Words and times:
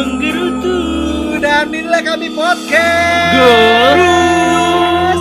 Penggerutu 0.00 0.80
Dan 1.44 1.76
inilah 1.76 2.00
kami 2.00 2.32
podcast. 2.32 3.36
Gurus 3.36 5.20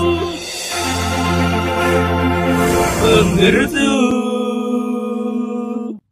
Penggerutu 3.04 3.92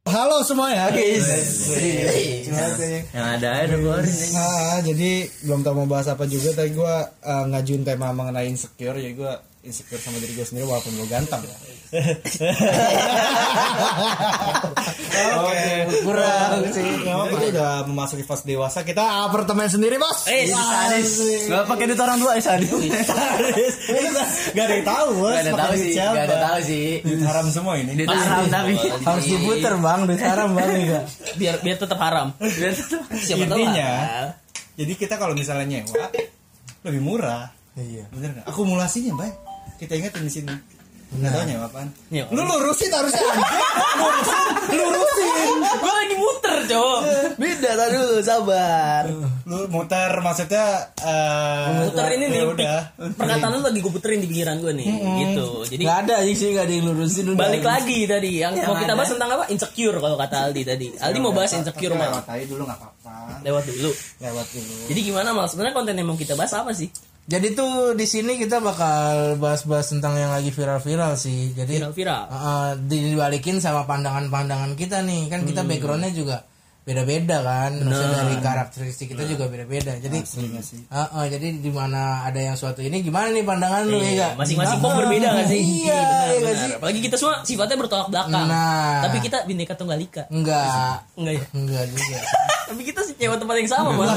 Halo 0.03 0.43
semuanya, 0.43 0.91
guys. 0.91 1.23
Yang 3.15 3.27
ada 3.39 3.49
aja 3.55 3.75
keluarin 3.79 4.11
nih 4.11 4.29
Nah, 4.35 4.83
jadi 4.83 5.11
belum 5.47 5.63
tahu 5.63 5.73
mau 5.83 5.87
bahas 5.87 6.11
apa 6.11 6.27
juga. 6.27 6.51
Tadi 6.51 6.75
gue 6.75 6.95
ngajuin 7.23 7.87
tema 7.87 8.11
mengenai 8.11 8.51
insecure. 8.51 8.99
Jadi 8.99 9.15
gue 9.15 9.33
insecure 9.67 9.99
sama 9.99 10.17
diri 10.17 10.33
gue 10.33 10.43
sendiri 10.43 10.63
walaupun 10.63 10.95
gue 10.95 11.05
ganteng. 11.05 11.43
Oke, 15.37 15.67
kurang 16.03 16.51
sih. 16.69 16.89
Apa 17.03 17.25
kita 17.29 17.47
udah 17.53 17.73
memasuki 17.85 18.23
fase 18.23 18.43
dewasa. 18.43 18.81
Kita 18.81 19.27
apartemen 19.27 19.67
sendiri, 19.67 19.95
bos. 19.95 20.27
Eh, 20.27 20.47
sadis 20.47 21.47
Gak 21.47 21.63
pakai 21.65 21.85
duit 21.87 21.99
orang 21.99 22.17
tua, 22.17 22.35
eh 22.35 22.43
sadis 22.43 22.71
Gak 24.51 24.63
ada 24.63 24.73
yang 24.73 24.85
tahu, 24.85 25.07
bos. 25.17 25.33
Gak 25.33 25.43
ada 25.43 25.53
tahu 25.55 25.73
sih, 25.75 25.91
siapa. 25.93 26.13
gak 26.13 26.25
ada 26.25 26.37
tahu 26.41 26.59
sih 26.63 26.87
Duit 27.01 27.21
haram 27.23 27.45
semua 27.49 27.73
ini. 27.77 27.91
Duit 27.95 28.09
haram 28.09 28.45
tapi 28.47 28.73
harus 28.77 29.25
diputer 29.25 29.73
bang 29.77 29.99
duit 30.03 30.21
haram 30.21 30.49
bang 30.53 30.69
ya 30.81 31.01
biar 31.35 31.55
biar 31.61 31.77
tetap 31.77 31.99
haram. 31.99 32.27
Biar 32.37 32.73
Siapa 33.27 33.45
tahu 33.45 33.57
Intinya, 33.57 33.91
jadi 34.75 34.93
kita 34.93 35.15
kalau 35.15 35.33
misalnya 35.33 35.79
nyewa 35.79 36.07
lebih 36.83 37.01
murah. 37.01 37.51
iya 37.75 38.05
Bener 38.11 38.33
nggak? 38.33 38.45
Akumulasinya 38.47 39.13
baik. 39.15 39.35
Kita 39.75 39.93
ingatin 39.93 40.23
di 40.23 40.31
sini. 40.31 40.55
Nggak 41.07 41.31
tahu 41.31 41.43
nyewa 41.47 41.65
apaan. 41.71 41.87
Nyewa. 42.11 42.27
Lu 42.35 42.41
lurusin 42.43 42.91
harusnya. 42.91 43.23
Lurusin, 43.97 44.47
lurusin. 44.75 45.55
Gue 45.79 45.93
lagi 45.95 46.15
muter, 46.19 46.57
cowok. 46.67 46.99
Beda 47.39 47.71
tadi 47.73 47.95
dulu, 47.95 48.19
sabar 48.19 49.03
Lu 49.47 49.57
muter 49.71 50.11
maksudnya 50.19 50.91
eh 50.99 51.87
Muter 51.87 52.07
ini 52.11 52.25
nih. 52.27 52.39
ya 52.43 52.45
udah. 52.51 52.77
Perkataan 53.15 53.51
lu 53.55 53.63
lagi 53.63 53.79
gue 53.79 53.93
puterin 53.95 54.19
di 54.19 54.27
pikiran 54.27 54.59
gue 54.59 54.75
nih, 54.75 54.87
gitu. 55.23 55.47
Jadi 55.63 55.81
nggak 55.87 55.99
ada 56.03 56.15
sih 56.27 56.51
nggak 56.51 56.65
ada 56.67 56.73
yang 56.75 56.85
lurusin 56.91 57.25
udah. 57.31 57.39
balik 57.39 57.63
lagi 57.63 57.99
tadi 58.03 58.31
yang 58.43 58.53
mau 58.59 58.75
kita 58.75 58.91
ada. 58.91 58.99
bahas 58.99 59.09
tentang 59.15 59.29
apa? 59.39 59.43
Insecure 59.47 59.97
kalau 60.03 60.17
kata 60.19 60.35
Aldi 60.51 60.61
tadi. 60.67 60.87
Aldi 60.99 61.19
mau 61.23 61.31
bahas 61.31 61.51
insecure 61.55 61.95
mal. 61.95 62.11
Lewat 62.11 62.27
aja 62.27 62.43
dulu 62.43 62.63
nggak 62.67 62.79
apa-apa. 62.83 63.15
Lewat 63.47 63.63
dulu. 63.63 63.91
Lewat 64.19 64.47
dulu. 64.51 64.73
Jadi 64.91 64.99
gimana 64.99 65.29
mal? 65.31 65.47
Sebenarnya 65.47 65.71
konten 65.73 65.95
yang 65.95 66.07
mau 66.11 66.19
kita 66.19 66.35
bahas 66.35 66.51
apa 66.51 66.75
sih? 66.75 66.91
Jadi 67.27 67.47
tuh 67.51 67.91
di 67.91 68.07
sini 68.07 68.39
kita 68.39 68.63
bakal 68.63 69.35
bahas-bahas 69.35 69.91
tentang 69.91 70.15
yang 70.15 70.31
lagi 70.31 70.47
viral-viral 70.47 71.19
sih 71.19 71.51
jadi 71.51 71.83
Viral-viral. 71.83 72.23
uh, 72.31 72.71
dibalikin 72.79 73.59
sama 73.59 73.83
pandangan-pandangan 73.83 74.79
kita 74.79 75.03
nih 75.03 75.27
kan 75.27 75.43
kita 75.43 75.67
backgroundnya 75.67 76.15
juga 76.15 76.47
beda-beda 76.87 77.43
kan 77.43 77.83
maksudnya 77.83 78.23
dari 78.23 78.39
karakteristik 78.39 79.11
kita 79.11 79.27
juga 79.27 79.51
beda-beda 79.51 79.99
jadi 79.99 80.23
Asli 80.23 80.47
uh, 80.87 80.95
uh, 81.19 81.25
jadi 81.27 81.59
di 81.59 81.67
mana 81.67 82.23
ada 82.23 82.39
yang 82.39 82.55
suatu 82.55 82.79
ini 82.79 83.03
gimana 83.03 83.27
nih 83.35 83.43
pandangan 83.43 83.83
lu 83.83 83.99
ya 83.99 84.07
Iya? 84.07 84.27
Masing-masing 84.39 84.79
kok 84.79 84.93
berbeda 84.95 85.27
gak 85.35 85.47
sih? 85.51 85.59
iya 85.83 85.99
benar, 85.99 86.27
iya 86.31 86.39
benar. 86.39 86.55
sih 86.55 86.71
Apalagi 86.79 86.99
kita 87.03 87.15
semua 87.19 87.35
sifatnya 87.43 87.75
bertolak 87.75 88.07
belakang. 88.07 88.47
Nah. 88.47 89.03
Tapi 89.03 89.17
kita 89.19 89.37
bineka 89.43 89.75
tunggal 89.75 89.99
ika. 89.99 90.31
enggak 90.31 91.03
Enggak 91.19 91.33
ya? 91.35 91.43
enggak 91.51 91.83
juga 91.91 92.17
Tapi 92.67 92.81
kita 92.83 92.99
nyewa 93.15 93.35
tempat 93.39 93.55
yang 93.63 93.69
sama, 93.71 93.89
parah. 93.95 94.15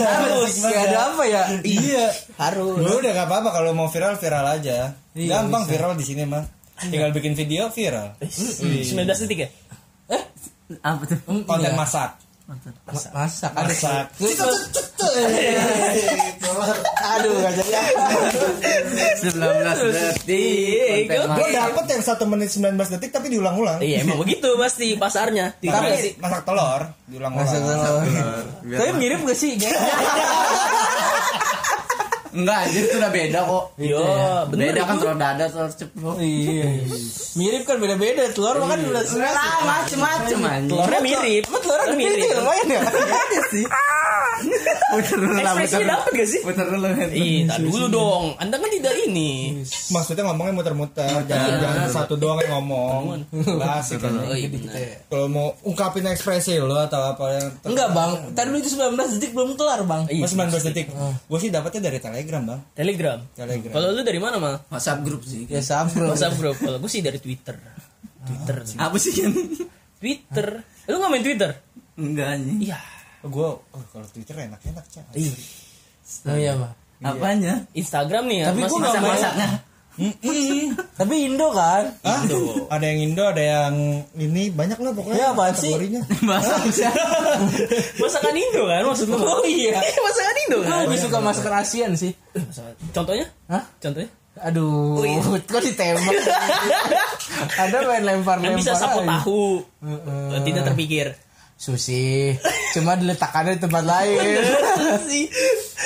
Harus. 0.00 0.52
Gak 0.64 0.84
ada 0.88 0.98
apa 1.12 1.22
ya 1.28 1.42
Iya. 1.60 2.06
Harus. 2.40 2.80
Lu 2.80 2.92
udah 2.98 3.12
gak 3.12 3.28
apa-apa 3.28 3.48
kalau 3.52 3.70
mau 3.76 3.92
viral 3.92 4.16
viral 4.16 4.46
aja. 4.48 4.96
Iya, 5.12 5.28
Gampang 5.36 5.68
viral 5.68 5.92
di 5.94 6.04
sini 6.08 6.24
mah. 6.24 6.44
Tinggal 6.80 7.12
bikin 7.12 7.36
video 7.36 7.68
viral. 7.68 8.16
19 8.24 8.96
detik 9.04 9.38
ya? 9.44 9.48
eh 10.08 10.22
Apa 10.80 11.02
tuh? 11.04 11.18
Konten 11.44 11.76
masak. 11.76 12.16
Ma- 12.50 12.58
masak. 13.14 13.54
ada 13.54 13.70
Masak. 13.70 14.10
aduh 17.14 17.30
gak 17.46 17.54
jadi. 17.54 17.70
19 19.22 19.94
detik. 19.94 21.06
Iya, 21.06 21.06
Konten 21.06 21.30
Gue 21.30 21.46
masak. 21.46 21.54
dapet 21.54 21.84
yang 21.86 22.02
1 22.02 22.18
menit 22.26 22.50
19 22.50 22.74
detik 22.98 23.14
tapi 23.14 23.30
diulang-ulang. 23.30 23.78
Iya, 23.78 24.02
emang 24.02 24.18
begitu 24.18 24.50
pasti 24.58 24.98
pasarnya. 24.98 25.54
Tapi 25.62 26.18
masak 26.18 26.42
telur 26.42 26.90
diulang-ulang. 27.06 27.46
masak 27.46 27.62
telur. 27.62 28.02
Tapi 28.66 28.90
mirip 28.98 29.22
gak 29.22 29.38
sih? 29.38 29.54
Enggak, 32.30 32.62
anjir 32.62 32.86
itu 32.86 32.94
udah 32.94 33.10
beda 33.10 33.42
kok. 33.42 33.64
Yo, 33.74 34.06
bener. 34.54 34.70
Beda 34.70 34.86
kan 34.86 34.94
itu. 34.94 35.02
telur 35.02 35.18
dada, 35.18 35.44
telur 35.50 35.66
ceplok. 35.74 36.14
Iya. 36.22 36.62
Mirip 37.34 37.66
kan 37.66 37.82
beda-beda. 37.82 38.22
Telur 38.30 38.54
makan 38.62 38.86
udah 38.86 39.02
Macem-macem 39.66 40.38
anjir. 40.38 40.70
Telurnya 40.70 41.00
mirip. 41.02 41.42
Telurnya 41.70 41.94
mirip. 41.94 42.18
mirip 42.18 42.34
lumayan 42.34 42.66
ya 42.66 42.80
Ada 42.82 43.40
sih 43.48 43.64
Puter 44.90 45.16
dulu 45.20 45.36
lah, 45.36 45.52
dulu. 45.54 45.84
dapet 45.84 46.12
gak 46.16 46.28
sih? 46.28 46.40
Puter 46.40 46.66
dulu 46.66 46.86
kan 46.88 47.08
Ih, 47.12 47.44
tak 47.44 47.60
dulu 47.60 47.86
dong. 47.86 48.24
Anda 48.40 48.56
kan 48.56 48.70
tidak 48.72 48.94
ini. 49.04 49.60
Maksudnya 49.92 50.24
ngomongnya 50.24 50.54
muter-muter, 50.56 51.12
jangan, 51.28 51.60
jangan 51.60 51.88
satu 51.92 52.14
doang 52.16 52.40
yang 52.40 52.58
ngomong. 52.58 53.22
Klasik 53.30 54.00
kan. 54.00 54.16
Iya 54.32 54.48
benar. 54.48 54.72
Kalau 55.06 55.26
mau 55.28 55.46
ungkapin 55.62 56.08
ekspresi 56.08 56.56
lo 56.56 56.74
atau 56.74 57.12
apa 57.12 57.24
yang 57.30 57.46
enggak 57.62 57.88
bang 57.92 58.10
tadi 58.32 58.48
lu 58.48 58.58
itu 58.58 58.70
19 58.72 58.96
detik 59.14 59.30
belum 59.30 59.54
kelar 59.54 59.80
bang 59.84 60.02
Iya. 60.08 60.22
Mas 60.24 60.32
19 60.32 60.68
detik. 60.72 60.86
Gue 61.28 61.38
sih 61.38 61.50
dapetnya 61.52 61.80
dari 61.86 61.98
Telegram, 62.00 62.42
Bang. 62.42 62.60
Telegram. 62.72 63.18
Telegram. 63.30 63.70
Kalau 63.70 63.86
lu 63.92 64.00
dari 64.00 64.18
mana, 64.18 64.36
Mal? 64.40 64.56
WhatsApp 64.66 65.04
grup 65.04 65.22
sih 65.22 65.44
ya 65.46 65.60
WhatsApp 65.84 66.34
grup. 66.34 66.56
Kalau 66.64 66.80
gue 66.80 66.90
sih 66.90 67.04
dari 67.04 67.20
Twitter. 67.20 67.60
Twitter. 68.24 68.56
Apa 68.74 68.96
sih 68.96 69.12
kan? 69.14 69.30
Twitter. 70.00 70.48
Lu 70.90 70.96
nggak 70.98 71.10
main 71.10 71.24
Twitter? 71.24 71.50
Enggak 71.94 72.26
anjing 72.34 72.58
Iya. 72.60 72.78
gue 73.20 73.48
oh, 73.52 73.82
kalau 73.92 74.06
Twitter 74.10 74.34
enak-enak, 74.34 74.84
Cak. 74.88 75.04
Ih. 75.14 75.34
oh 76.26 76.36
iya 76.36 76.52
bang 76.56 76.74
Apanya? 77.00 77.64
Instagram 77.72 78.28
nih 78.28 78.44
ya. 78.44 78.46
Tapi 78.52 78.60
gua 78.68 78.76
nggak 78.76 79.00
main. 79.00 79.24
tapi 80.96 81.14
Indo 81.28 81.52
kan 81.52 81.92
Hah? 82.00 82.24
Ada 82.72 82.84
yang 82.88 83.00
Indo, 83.10 83.24
ada 83.26 83.42
yang 83.42 83.74
ini 84.16 84.48
banyak 84.48 84.78
lah 84.80 84.92
pokoknya. 84.96 85.18
Ya, 85.18 85.26
apaan 85.32 85.52
sih? 85.52 85.72
Masakan 88.00 88.34
Indo 88.36 88.62
kan 88.64 88.82
maksud 88.86 89.06
lu? 89.12 89.16
Oh, 89.20 89.44
iya. 89.44 89.76
Masakan 89.80 90.36
Indo 90.48 90.56
gue 90.64 90.68
kan. 90.68 90.80
lebih 90.88 91.00
suka 91.04 91.18
masakan 91.20 91.52
ASEAN 91.60 91.92
sih 92.00 92.12
Contohnya? 92.96 93.28
Hah? 93.48 93.64
Contohnya? 93.76 94.08
Aduh 94.40 95.00
kok 95.42 95.60
ditembak 95.60 96.16
ada 97.56 97.76
main 97.84 98.02
lempar-lempar 98.02 98.52
Kan 98.52 98.56
bisa 98.56 98.72
sapu 98.74 99.00
tahu. 99.00 99.44
Tidak 100.40 100.62
terpikir. 100.64 101.06
sushi. 101.54 102.32
Cuma 102.72 102.96
diletakkannya 102.96 103.56
di 103.56 103.62
tempat 103.62 103.84
lain. 103.84 104.16
Sih. 105.12 105.28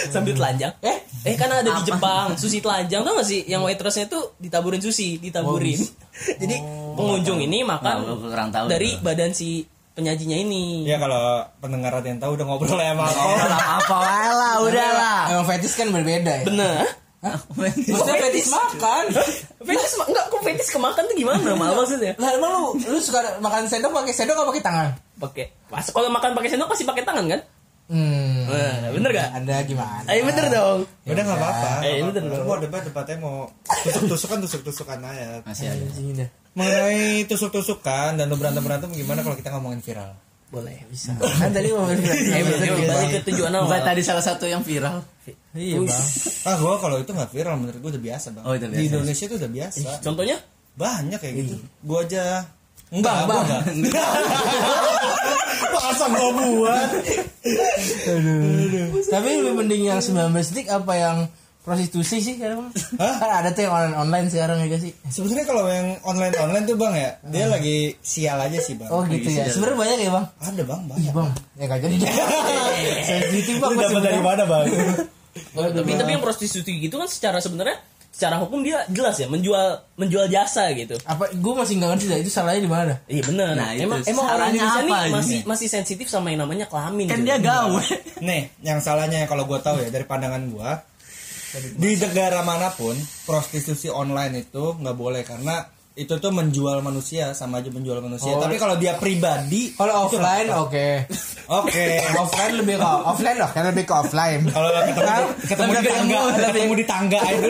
Sambil 0.06 0.38
telanjang. 0.38 0.70
Eh? 0.80 1.02
Eh 1.24 1.34
kan 1.34 1.50
ada 1.50 1.66
di 1.66 1.82
Jepang. 1.82 2.38
Sushi 2.38 2.62
telanjang. 2.62 3.02
Tau 3.02 3.10
gak 3.12 3.26
sih 3.26 3.42
yang 3.44 3.58
waitressnya 3.60 4.06
tuh 4.06 4.38
ditaburin 4.38 4.78
sushi 4.78 5.18
ditaburin. 5.18 5.82
Jadi 6.40 6.56
pengunjung 6.94 7.42
ini 7.42 7.66
makan 7.66 8.06
kurang 8.22 8.54
tahu. 8.54 8.70
dari 8.70 8.94
badan 8.98 9.34
si 9.34 9.66
penyajinya 9.92 10.34
ini. 10.36 10.86
Ya 10.86 10.94
kalau 10.96 11.42
pendengar 11.58 11.90
ada 11.92 12.06
yang 12.06 12.22
tahu 12.22 12.34
udah 12.34 12.46
ngobrol 12.46 12.78
ya 12.78 12.94
sama 12.94 13.06
Oh, 13.10 13.34
apa 13.58 13.98
lah, 14.30 14.54
udah 14.62 14.88
lah. 14.90 15.20
emang 15.28 15.46
fetis 15.48 15.74
kan 15.74 15.90
berbeda 15.90 16.32
ya? 16.38 16.44
Bener 16.44 16.86
maksudnya 17.56 18.16
fetis 18.20 18.48
makan. 18.52 19.04
Fetis 19.64 19.92
ma- 19.96 20.08
enggak 20.12 20.24
kok 20.28 20.40
fetis 20.44 20.68
kemakan 20.68 21.02
tuh 21.08 21.16
gimana 21.16 21.56
mal 21.56 21.72
maksudnya? 21.72 22.12
Lah 22.20 22.30
emang 22.36 22.50
lu 22.52 22.64
lu 22.76 22.98
suka 23.00 23.40
makan 23.40 23.64
sendok 23.64 23.90
pakai 23.90 24.12
sendok 24.12 24.36
atau 24.36 24.48
pakai 24.52 24.62
tangan? 24.62 24.88
Pakai 25.16 25.44
pas 25.66 25.86
kalau 25.88 26.12
makan 26.12 26.36
pakai 26.36 26.50
sendok 26.52 26.68
pasti 26.68 26.84
pakai 26.84 27.02
tangan 27.02 27.26
kan? 27.26 27.40
Hmm. 27.84 28.48
Nah, 28.48 28.88
bener 28.96 29.12
gak 29.12 29.28
ada 29.36 29.56
gimana? 29.60 30.08
Ayo 30.08 30.24
bener 30.24 30.48
dong. 30.48 30.88
Udah 31.04 31.20
nggak 31.20 31.36
apa-apa. 31.36 31.72
Eh, 31.84 32.00
bener 32.00 32.22
dong. 32.32 32.44
mau 32.48 32.56
debat 32.56 32.80
debatnya 32.80 33.16
mau 33.20 33.44
tusuk-tusukan 33.84 34.40
tusuk-tusukan 34.40 34.98
aja. 35.04 35.44
Masih 35.44 35.68
ada. 35.68 36.24
Mengenai 36.56 37.28
tusuk-tusukan 37.28 38.16
dan 38.16 38.24
lu 38.24 38.40
berantem 38.40 38.64
berantem 38.64 38.88
gimana 38.88 39.20
kalau 39.20 39.36
kita 39.36 39.52
ngomongin 39.52 39.84
viral? 39.84 40.16
Boleh 40.46 40.76
bisa 40.86 41.12
kan 41.40 41.50
tadi 41.50 41.68
mau 41.70 41.88
eh 41.88 41.98
bener 42.40 42.78
balik 42.78 43.08
ke 43.10 43.20
tujuan 43.28 43.50
awal 43.52 43.66
Bukan 43.66 43.82
tadi 43.82 44.00
salah 44.00 44.22
satu 44.22 44.44
yang 44.44 44.62
viral. 44.62 45.02
iya 45.52 45.78
bang 45.78 46.06
Ah 46.44 46.54
gua 46.56 46.78
kalau 46.78 46.96
itu 46.96 47.10
nggak 47.10 47.30
viral 47.30 47.56
menurut 47.56 47.78
gua 47.78 47.90
udah 47.90 48.02
biasa 48.02 48.26
bang. 48.30 48.44
Oh, 48.44 48.52
udah 48.52 48.64
Di 48.64 48.74
biasa. 48.76 48.86
Indonesia 48.88 49.24
itu 49.24 49.36
udah 49.36 49.50
biasa. 49.50 49.88
contohnya 50.00 50.36
Banyak 50.74 51.18
kayak 51.18 51.34
gitu. 51.38 51.54
Gua 51.80 52.02
aja 52.02 52.24
Enggak, 52.88 53.26
Bang, 53.26 53.42
gua 53.42 53.62
enggak. 53.66 54.10
Masa 55.74 56.06
gua 56.08 56.28
buat? 56.30 56.90
tapi 59.04 59.28
lebih 59.36 59.54
mending 59.54 59.82
yang 59.86 60.00
19 60.00 60.16
detik 60.44 60.68
apa 60.68 60.92
yang 60.94 61.16
prostitusi 61.64 62.20
sih 62.20 62.36
sekarang 62.36 62.68
Hah? 63.00 63.14
kan 63.16 63.30
ada 63.40 63.48
tuh 63.50 63.64
yang 63.64 63.72
online 63.72 63.96
online 63.96 64.26
sekarang 64.28 64.60
ya 64.60 64.68
gak 64.68 64.82
sih 64.82 64.92
Sebenarnya 65.06 65.44
kalau 65.44 65.64
yang 65.64 65.96
online 66.02 66.36
online 66.36 66.64
tuh 66.64 66.76
bang 66.76 66.92
ya, 66.92 67.10
dia 67.24 67.44
lagi 67.48 67.76
sial 67.98 68.36
aja 68.36 68.58
sih 68.58 68.76
bang. 68.76 68.88
oh 68.88 69.00
gitu 69.02 69.24
ya 69.26 69.48
sebenarnya 69.48 69.78
banyak 69.80 69.98
ya 69.98 70.10
bang 70.12 70.24
Ada 70.38 70.62
bang, 70.62 70.80
banyak. 70.84 71.12
bang 71.12 71.28
ya 71.56 71.64
gak 71.64 71.80
jadi 71.80 71.94
sensitif 73.08 73.54
bang 73.58 73.72
dapat 73.74 74.02
dari 74.02 74.20
mana 74.20 74.42
bang? 74.44 74.64
Tapi 75.54 75.90
tapi 75.98 76.10
yang 76.12 76.22
prostitusi 76.22 76.78
gitu 76.78 76.94
kan 76.94 77.10
secara 77.10 77.42
sebenarnya 77.42 77.74
secara 78.14 78.38
hukum 78.38 78.62
dia 78.62 78.86
jelas 78.86 79.18
ya 79.18 79.26
menjual 79.26 79.82
menjual 79.98 80.30
jasa 80.30 80.70
gitu. 80.70 80.94
apa 81.02 81.34
gue 81.34 81.52
masih 81.52 81.82
nggak 81.82 81.90
ngerti 81.90 82.06
dah 82.06 82.18
itu 82.22 82.30
salahnya 82.30 82.62
di 82.62 82.70
mana 82.70 82.94
Iya 83.10 83.22
benar. 83.26 83.50
Nah, 83.58 83.74
itu 83.74 83.82
emang 83.82 84.00
emang 84.06 84.26
orang 84.30 84.48
Indonesia 84.54 84.70
apa 84.70 84.86
nih 84.86 84.94
ini? 84.94 85.10
masih 85.10 85.38
masih 85.42 85.66
sensitif 85.66 86.06
sama 86.06 86.30
yang 86.30 86.46
namanya 86.46 86.70
kelamin. 86.70 87.10
kan 87.10 87.18
gitu. 87.18 87.26
dia 87.26 87.38
gawe 87.42 87.82
Nih, 88.22 88.42
yang 88.62 88.78
salahnya 88.78 89.26
kalau 89.26 89.42
gue 89.42 89.58
tahu 89.58 89.82
ya 89.82 89.90
dari 89.90 90.06
pandangan 90.06 90.46
gue 90.46 90.70
di 91.60 91.90
negara 91.96 92.40
mana 92.42 92.70
pun 92.72 92.94
prostitusi 93.24 93.86
online 93.88 94.42
itu 94.42 94.74
nggak 94.74 94.96
boleh 94.96 95.22
karena 95.22 95.66
itu 95.94 96.10
tuh 96.18 96.34
menjual 96.34 96.82
manusia 96.82 97.38
sama 97.38 97.62
aja 97.62 97.70
menjual 97.70 98.02
manusia. 98.02 98.34
Oh. 98.34 98.42
Tapi 98.42 98.58
kalau 98.58 98.74
dia 98.74 98.98
pribadi 98.98 99.78
kalau 99.78 100.10
offline 100.10 100.50
oke. 100.50 101.06
Oke. 101.46 101.86
offline 102.22 102.54
lebih 102.58 102.82
ke 102.82 102.88
offline 103.06 103.38
loh 103.38 103.50
kan 103.54 103.62
lebih 103.70 103.86
ke 103.86 103.94
offline 103.94 104.42
Kalau 104.50 104.74
ketemu 104.74 105.22
ketemu 105.46 105.70
di 105.70 105.86
tangga, 105.86 106.18
ketemu, 106.34 106.74
di 106.74 106.84
tangga 106.84 107.18
itu. 107.30 107.48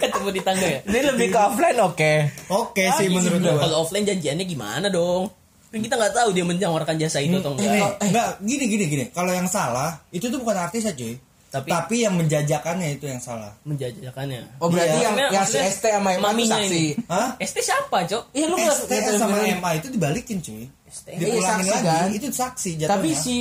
ketemu 0.00 0.28
di 0.32 0.40
tangga 0.40 0.66
ya. 0.72 0.80
ini 0.88 1.00
lebih 1.12 1.26
ke 1.28 1.38
offline 1.38 1.78
oke 1.84 2.12
Oke 2.48 2.84
sih 2.96 3.12
menurut 3.12 3.40
Nah, 3.44 3.52
gue. 3.52 3.60
Kalau 3.60 3.76
offline 3.84 4.08
janjiannya 4.08 4.44
gimana 4.48 4.86
dong? 4.88 5.28
Kan 5.68 5.82
kita 5.82 6.00
nggak 6.00 6.14
tahu 6.16 6.28
dia 6.32 6.46
menjawarkan 6.48 6.96
jasa 6.96 7.18
itu 7.20 7.34
atau 7.44 7.52
Ini 7.58 7.66
enggak. 7.66 7.92
enggak 8.08 8.26
gini 8.40 8.64
gini 8.72 8.84
gini. 8.88 9.04
Kalau 9.12 9.34
yang 9.34 9.50
salah 9.52 10.00
itu 10.14 10.32
tuh 10.32 10.38
bukan 10.40 10.64
artis 10.64 10.86
aja, 10.88 10.96
cuy. 10.96 11.18
Tapi- 11.54 11.70
Tapi, 11.70 11.96
yang 12.02 12.14
menjajakannya 12.14 12.88
itu 12.92 13.06
yang 13.06 13.18
salah. 13.18 13.54
Menjajakannya. 13.62 14.58
oh 14.58 14.66
berarti 14.66 14.90
Iya. 14.90 15.04
yang 15.04 15.14
Maksudnya- 15.14 15.30
yang 15.30 15.46
si 15.46 15.58
ST 15.70 15.84
sama 15.86 16.08
Emma 16.10 16.28
itu 16.30 16.44
saksi. 16.44 16.84
Hah? 17.06 17.28
ST 17.38 17.56
siapa, 17.60 17.98
Cok? 18.04 18.22
iya 18.32 18.44
lu 18.44 18.56
nggak 18.56 18.76
ST 18.76 18.92
sama 19.14 19.36
MA 19.40 19.70
itu 19.76 19.88
dibalikin, 19.88 20.36
cuy. 20.38 20.66
ST. 20.84 21.06
Iya, 21.08 21.18
Dipulangin 21.20 21.62
saksi 21.62 21.70
lagi. 21.72 21.86
kan? 21.86 22.06
Itu 22.10 22.26
saksi 22.28 22.70
jatuhnya. 22.76 22.90
tapi 22.90 23.08
si 23.12 23.36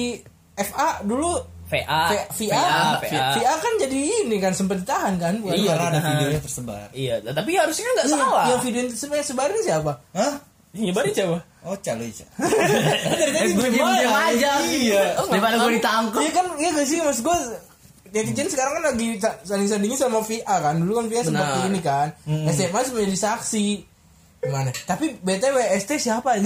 FA 0.53 1.01
dulu 1.01 1.31
VA. 1.63 2.29
VA, 2.37 2.61
VA. 3.01 3.25
VA 3.33 3.53
kan 3.57 3.73
jadi 3.79 3.97
ini 4.21 4.37
kan 4.37 4.53
sempat 4.53 4.77
ditahan 4.77 5.17
kan 5.17 5.33
buat 5.41 5.51
Iya, 5.51 5.57
Iya, 5.57 5.71
karena 5.73 5.87
ada 5.89 5.99
videonya 6.05 6.39
tersebar. 6.39 6.85
Iya, 6.93 7.15
tapi 7.25 7.51
harusnya 7.55 7.87
nggak 7.89 8.05
Iya, 8.05 8.13
salah. 8.15 8.45
yang 8.47 8.61
video 8.61 8.81
itu 8.83 8.95
sebenarnya 8.95 9.25
sebarin 9.25 9.57
siapa 9.59 9.91
Hah? 10.13 10.33
Nyebarin 10.71 11.13
siapa? 11.13 11.37
Oh, 11.63 11.77
calo 11.79 12.03
Ica. 12.03 12.25
eh 12.43 13.49
gue 13.51 13.67
diem 13.69 13.87
diem 13.87 14.09
aja 14.11 14.51
Iya. 14.59 15.01
daripada 15.23 15.55
gue 15.59 15.71
ditangkap 15.73 16.19
Iya 16.19 16.31
kan, 16.31 16.45
iya 16.57 16.69
gak 16.71 16.85
sih 16.85 16.97
mas 16.99 17.19
gue 17.19 17.37
netizen 18.13 18.45
sekarang 18.47 18.73
kan 18.77 18.83
lagi 18.87 19.17
sa- 19.17 19.41
saling-sandingin 19.43 19.97
sama 19.97 20.21
VA 20.21 20.55
kan. 20.61 20.77
Dulu 20.77 20.93
kan 20.95 21.05
VA 21.07 21.21
seperti 21.21 21.33
Benar. 21.57 21.67
ini 21.67 21.81
kan. 21.81 22.07
SMA 22.47 22.79
sebenarnya 22.83 23.17
saksi 23.17 23.65
Gimana? 24.43 24.69
Tapi 24.83 25.05
BTW 25.23 25.57
ST 25.79 25.91
siapa? 25.99 26.35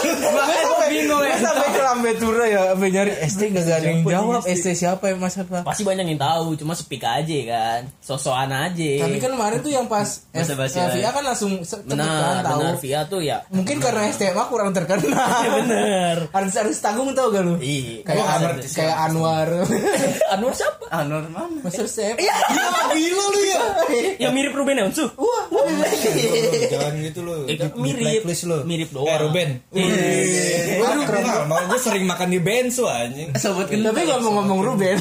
Makanya 0.00 0.62
gue 0.64 0.86
bingung 0.90 1.22
ya 1.22 1.36
Sampai 1.36 1.68
ke 1.70 1.80
Lambe 1.80 2.10
Tura 2.16 2.44
ya 2.48 2.72
Sampai 2.72 2.88
nyari 2.88 3.12
ST 3.28 3.40
gak 3.52 3.64
ada 3.68 3.84
yang 3.84 4.00
jawab 4.04 4.42
ST 4.44 4.66
siapa 4.72 5.12
ya 5.12 5.16
mas 5.16 5.36
apa 5.36 5.60
Pasti 5.60 5.82
banyak 5.84 6.06
yang 6.08 6.20
tahu, 6.20 6.56
cuma 6.56 6.72
speak 6.74 7.04
aja 7.04 7.38
kan. 7.46 7.80
Sosokan 8.00 8.50
aja. 8.50 8.90
Tapi 9.06 9.16
kan 9.20 9.30
kemarin 9.36 9.58
tuh 9.60 9.72
yang 9.72 9.86
pas. 9.86 10.24
VA 10.32 11.10
kan 11.12 11.22
langsung 11.24 11.60
kan 11.62 11.80
benar, 11.86 12.42
tahu 12.42 12.58
benar 12.60 12.76
VA 12.80 13.00
tuh 13.06 13.20
ya. 13.22 13.44
Mungkin 13.52 13.76
karena 13.78 14.08
SMA 14.10 14.44
kurang 14.48 14.72
terkenal 14.72 15.04
Bener. 15.62 16.16
Artis-artis 16.36 16.80
tanggung 16.80 17.12
tau 17.12 17.28
gak 17.30 17.44
lu? 17.44 17.54
Iya. 17.60 18.02
Kayak, 18.04 18.24
ngerti 18.40 18.66
kayak 18.80 18.96
Anwar 19.08 19.48
Anwar 20.34 20.52
siapa? 20.56 20.84
ah 20.90 21.06
normal 21.06 21.46
Master 21.62 21.86
Chef 21.86 22.18
Ya, 22.18 22.34
gila 22.90 23.24
lu 23.30 23.40
ya. 23.46 23.60
Yang 24.18 24.32
mirip 24.34 24.52
Ruben 24.58 24.90
Onsu. 24.90 25.06
Wah, 25.30 25.44
Jangan 26.66 26.92
gitu. 26.98 27.20
Eh, 27.46 27.54
di 27.54 27.66
mirip. 27.76 28.22
Mirip 28.64 28.88
Eh, 28.88 28.94
doang. 28.94 29.18
Ruben. 29.20 29.48
Waduh, 29.70 31.04
kenal. 31.04 31.40
Mau 31.46 31.60
gue 31.66 31.78
sering 31.78 32.04
makan 32.04 32.28
di 32.28 32.38
bensu 32.38 32.84
anjing. 32.84 33.30
sobat 33.36 33.68
tapi 33.68 34.00
ngomong-ngomong 34.04 34.60
Ruben 34.64 34.96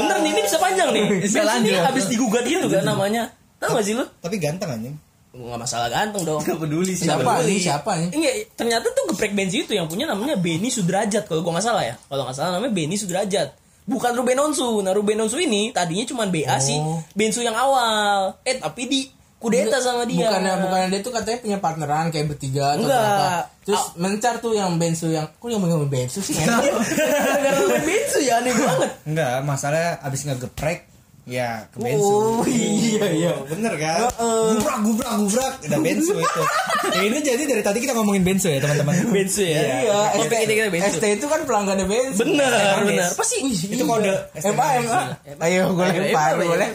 Bener 0.00 0.16
nih, 0.22 0.30
ini 0.30 0.40
bisa 0.42 0.56
panjang 0.56 0.88
nih. 0.90 1.04
Bisa 1.20 1.38
ini 1.60 1.70
lanjut. 1.70 1.82
habis 1.84 2.04
digugat 2.06 2.44
itu 2.44 2.66
kan 2.66 2.84
namanya. 2.84 3.28
Tahu 3.58 3.76
gak 3.76 3.84
sih 3.84 3.92
lu? 3.92 4.04
Tapi 4.18 4.36
ganteng 4.36 4.70
anjing. 4.70 4.94
Nggak 5.30 5.60
masalah 5.60 5.86
ganteng 5.86 6.22
dong. 6.24 6.40
gak 6.40 6.58
peduli 6.58 6.90
sih 6.90 7.06
siapa 7.06 7.22
peduli. 7.38 7.54
nih 7.54 7.58
siapa 7.62 7.90
nih 7.94 8.08
Iya, 8.10 8.30
ternyata 8.50 8.90
tuh 8.90 9.04
geprek 9.12 9.30
Benzi 9.30 9.62
itu 9.62 9.72
yang 9.72 9.86
punya 9.86 10.02
namanya 10.04 10.34
Benny 10.34 10.66
Sudrajat 10.68 11.22
kalau 11.24 11.44
gua 11.44 11.54
nggak 11.54 11.66
salah 11.68 11.84
ya. 11.84 11.94
Kalau 12.00 12.22
nggak 12.24 12.34
salah 12.34 12.50
namanya 12.56 12.72
Benny 12.72 12.96
Sudrajat. 12.96 13.48
Bukan 13.82 14.12
Ruben 14.12 14.38
Onsu. 14.38 14.80
Nah, 14.80 14.90
Ruben 14.90 15.18
Onsu 15.18 15.36
ini 15.36 15.70
tadinya 15.70 16.04
cuma 16.04 16.24
BA 16.24 16.56
sih, 16.58 16.76
Oh. 16.76 17.00
Bensu 17.12 17.40
yang 17.40 17.54
awal. 17.54 18.36
Eh, 18.42 18.56
tapi 18.56 18.84
di 18.84 19.00
kudeta 19.36 19.80
sama 19.80 20.04
dia. 20.04 20.28
bukannya 20.28 20.52
bukannya 20.60 20.88
dia 20.90 21.00
tuh 21.00 21.10
katanya 21.10 21.38
punya 21.40 21.58
partneran 21.58 22.06
kayak 22.08 22.28
bertiga 22.28 22.76
atau 22.76 22.84
Enggak. 22.84 23.00
berapa 23.00 23.38
terus 23.62 23.84
mencar 23.96 24.34
tuh 24.36 24.52
yang 24.52 24.76
Bensu 24.76 25.08
yang 25.08 25.24
kok 25.32 25.48
yang 25.48 25.64
ngomong 25.64 25.88
Bensu 25.88 26.20
sih 26.20 26.36
Gara-gara 26.44 27.56
Ruben 27.56 27.80
Bensu 27.80 28.20
ya 28.20 28.36
aneh 28.36 28.52
banget. 28.52 28.90
Enggak, 29.08 29.34
masalahnya 29.40 29.96
abis 30.04 30.28
ngegeprek 30.28 30.89
ya 31.30 31.62
ke 31.70 31.78
bensu. 31.78 32.02
oh 32.02 32.42
iya 32.50 33.06
iya 33.06 33.32
Bener 33.46 33.70
kan? 33.78 34.10
Gubrak, 34.18 34.78
gubrak, 34.82 35.12
gubrak. 35.22 35.52
Udah 35.62 35.78
bensu 35.78 36.14
itu. 36.18 36.42
Ya, 36.90 37.00
ini 37.06 37.18
jadi 37.22 37.42
dari 37.46 37.62
tadi 37.62 37.78
kita 37.78 37.94
ngomongin 37.94 38.26
bensu 38.26 38.50
ya 38.50 38.58
teman-teman. 38.58 39.14
Bensu 39.14 39.46
ya. 39.46 39.62
iya 39.86 40.00
Kopi 40.18 40.26
ST, 40.26 40.34
kita 40.42 40.52
kita 40.58 40.70
Bensu. 40.74 40.98
ST 40.98 41.04
itu 41.06 41.26
kan 41.30 41.40
pelanggannya 41.46 41.86
Bensu 41.86 42.26
Bener, 42.26 42.50
bener. 42.82 43.08
Pasti 43.14 43.36
Itu 43.46 43.86
kode. 43.86 44.10
MA 44.50 44.66
MA 44.82 45.00
ayo 45.46 45.70
gue 45.70 45.84
Ayo, 45.86 46.02
lempar 46.10 46.34
ayo, 46.34 46.50
boleh 46.50 46.70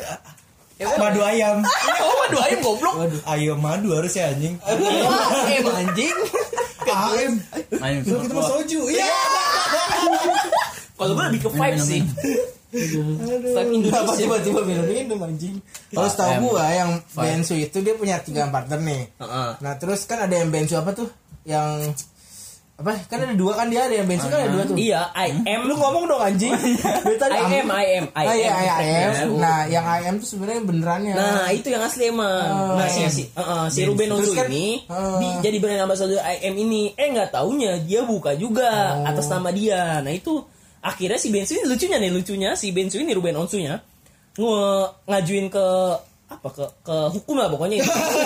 Madu 0.76 1.24
ayam. 1.24 1.64
Oh, 2.04 2.14
madu 2.20 2.38
ayam 2.44 2.60
goblok. 2.60 2.96
Ayam 3.24 3.58
madu 3.64 3.96
harusnya 3.96 4.28
anjing. 4.36 4.60
Eh, 4.68 5.64
anjing. 5.64 6.16
AM. 6.84 7.34
Lu 8.04 8.18
kita 8.28 8.34
mau 8.36 8.44
soju. 8.44 8.80
Iya. 8.92 9.08
Kalau 10.96 11.12
gue 11.14 11.24
lebih 11.28 11.42
ke 11.42 11.50
vibe 11.50 11.80
sih. 11.80 12.02
Apa 12.76 13.62
Indonesia. 13.64 14.16
tiba-tiba 14.16 14.60
minum-minum 14.62 15.20
anjing 15.22 15.56
Kalau 15.90 16.10
setahu 16.10 16.34
gua 16.50 16.68
yang 16.70 16.92
Bensu 17.10 17.56
itu 17.56 17.78
dia 17.80 17.96
punya 17.96 18.20
tiga 18.20 18.48
partner 18.48 18.76
nih 18.78 19.16
Heeh. 19.16 19.50
Nah 19.58 19.74
terus 19.76 20.04
kan 20.04 20.20
ada 20.20 20.36
yang 20.36 20.52
Bensu 20.52 20.76
apa 20.76 20.92
tuh 20.92 21.08
Yang 21.44 21.96
apa 22.76 22.92
kan 23.08 23.24
ada 23.24 23.32
dua 23.32 23.56
kan 23.56 23.72
dia 23.72 23.88
ada 23.88 23.96
yang 23.96 24.04
Bensu 24.04 24.28
kan 24.28 24.36
ada 24.38 24.52
dua 24.52 24.64
tuh 24.66 24.76
Iya, 24.76 25.08
I 25.10 25.32
am 25.48 25.64
lu 25.64 25.80
ngomong 25.80 26.04
dong 26.06 26.20
anjing 26.20 26.52
I 27.32 27.64
am, 27.64 27.72
I 27.72 27.86
am, 27.96 28.06
I 28.12 28.26
Ah, 28.26 28.36
iya, 28.36 28.52
am. 28.52 28.60
I 28.60 28.86
am. 28.92 29.12
Nah, 29.40 29.60
yang 29.66 29.86
I 29.88 30.00
am 30.04 30.16
tuh 30.18 30.28
sebenarnya 30.28 30.62
benerannya. 30.62 31.14
Nah 31.16 31.48
itu 31.50 31.72
yang 31.72 31.80
asli 31.82 32.12
emang. 32.12 32.28
Oh, 32.44 32.76
nah 32.76 32.88
si 32.90 33.00
I 33.00 33.08
am. 33.08 33.14
si, 33.14 33.24
uh, 33.24 33.40
uh, 33.40 33.64
si 33.70 33.80
Ruben 33.82 34.12
Terus 34.12 34.20
Onsu 34.22 34.32
kan- 34.34 34.52
ini 34.52 34.84
Oh. 34.86 35.18
di, 35.18 35.28
jadi 35.42 35.58
brand 35.58 35.82
ambassador 35.82 36.20
IM 36.20 36.56
ini. 36.60 36.92
Eh 36.94 37.08
nggak 37.08 37.32
taunya 37.32 37.80
dia 37.80 38.04
buka 38.04 38.36
juga 38.36 39.00
Oh. 39.00 39.08
atas 39.08 39.32
nama 39.32 39.48
dia. 39.50 40.04
Nah 40.04 40.12
itu 40.12 40.44
akhirnya 40.86 41.18
si 41.18 41.34
Bensu 41.34 41.58
ini 41.58 41.66
lucunya 41.66 41.98
nih 41.98 42.12
lucunya 42.14 42.54
si 42.54 42.70
Bensu 42.70 43.02
ini 43.02 43.18
Ruben 43.18 43.34
Onsunya 43.34 43.82
nge 44.38 44.62
ngajuin 45.10 45.48
ke 45.50 45.66
apa 46.26 46.50
ke 46.50 46.66
ke 46.82 46.96
hukum 47.14 47.38
lah 47.38 47.48
pokoknya. 47.54 47.86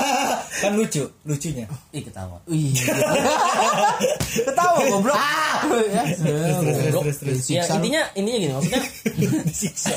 kan 0.63 0.71
lucu, 0.75 1.03
lucunya. 1.27 1.67
ih 1.91 1.99
ketawa 2.03 2.39
Wih. 2.47 2.71
Ketawa 4.47 4.79
goblok. 4.87 5.15
Ya, 5.91 6.03
terus. 7.19 7.43
ya 7.51 7.63
Siksa 7.67 7.75
lu. 7.75 7.83
intinya 7.83 8.01
intinya 8.15 8.39
gini 8.39 8.53
maksudnya 8.55 8.81
Disiksa. 9.43 9.91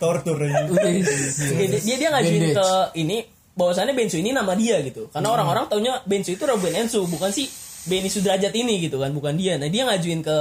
Tortur 0.00 0.40
dia, 0.40 1.78
dia, 1.84 1.96
dia 2.00 2.08
ngajuin 2.10 2.44
ke 2.56 2.68
ini 2.96 3.16
bahwasannya 3.54 3.94
Bensu 3.94 4.18
ini 4.18 4.32
nama 4.32 4.56
dia 4.56 4.80
gitu 4.82 5.12
karena 5.12 5.28
orang-orang 5.30 5.68
taunya 5.68 6.00
Bensu 6.08 6.34
itu 6.34 6.42
Ruben 6.48 6.74
Ensu 6.74 7.06
bukan 7.06 7.30
si 7.30 7.46
Benny 7.84 8.08
Sudrajat 8.08 8.50
ini 8.56 8.80
gitu 8.80 8.96
kan 8.96 9.12
bukan 9.12 9.36
dia 9.36 9.60
nah 9.60 9.68
dia 9.68 9.84
ngajuin 9.84 10.24
ke 10.24 10.38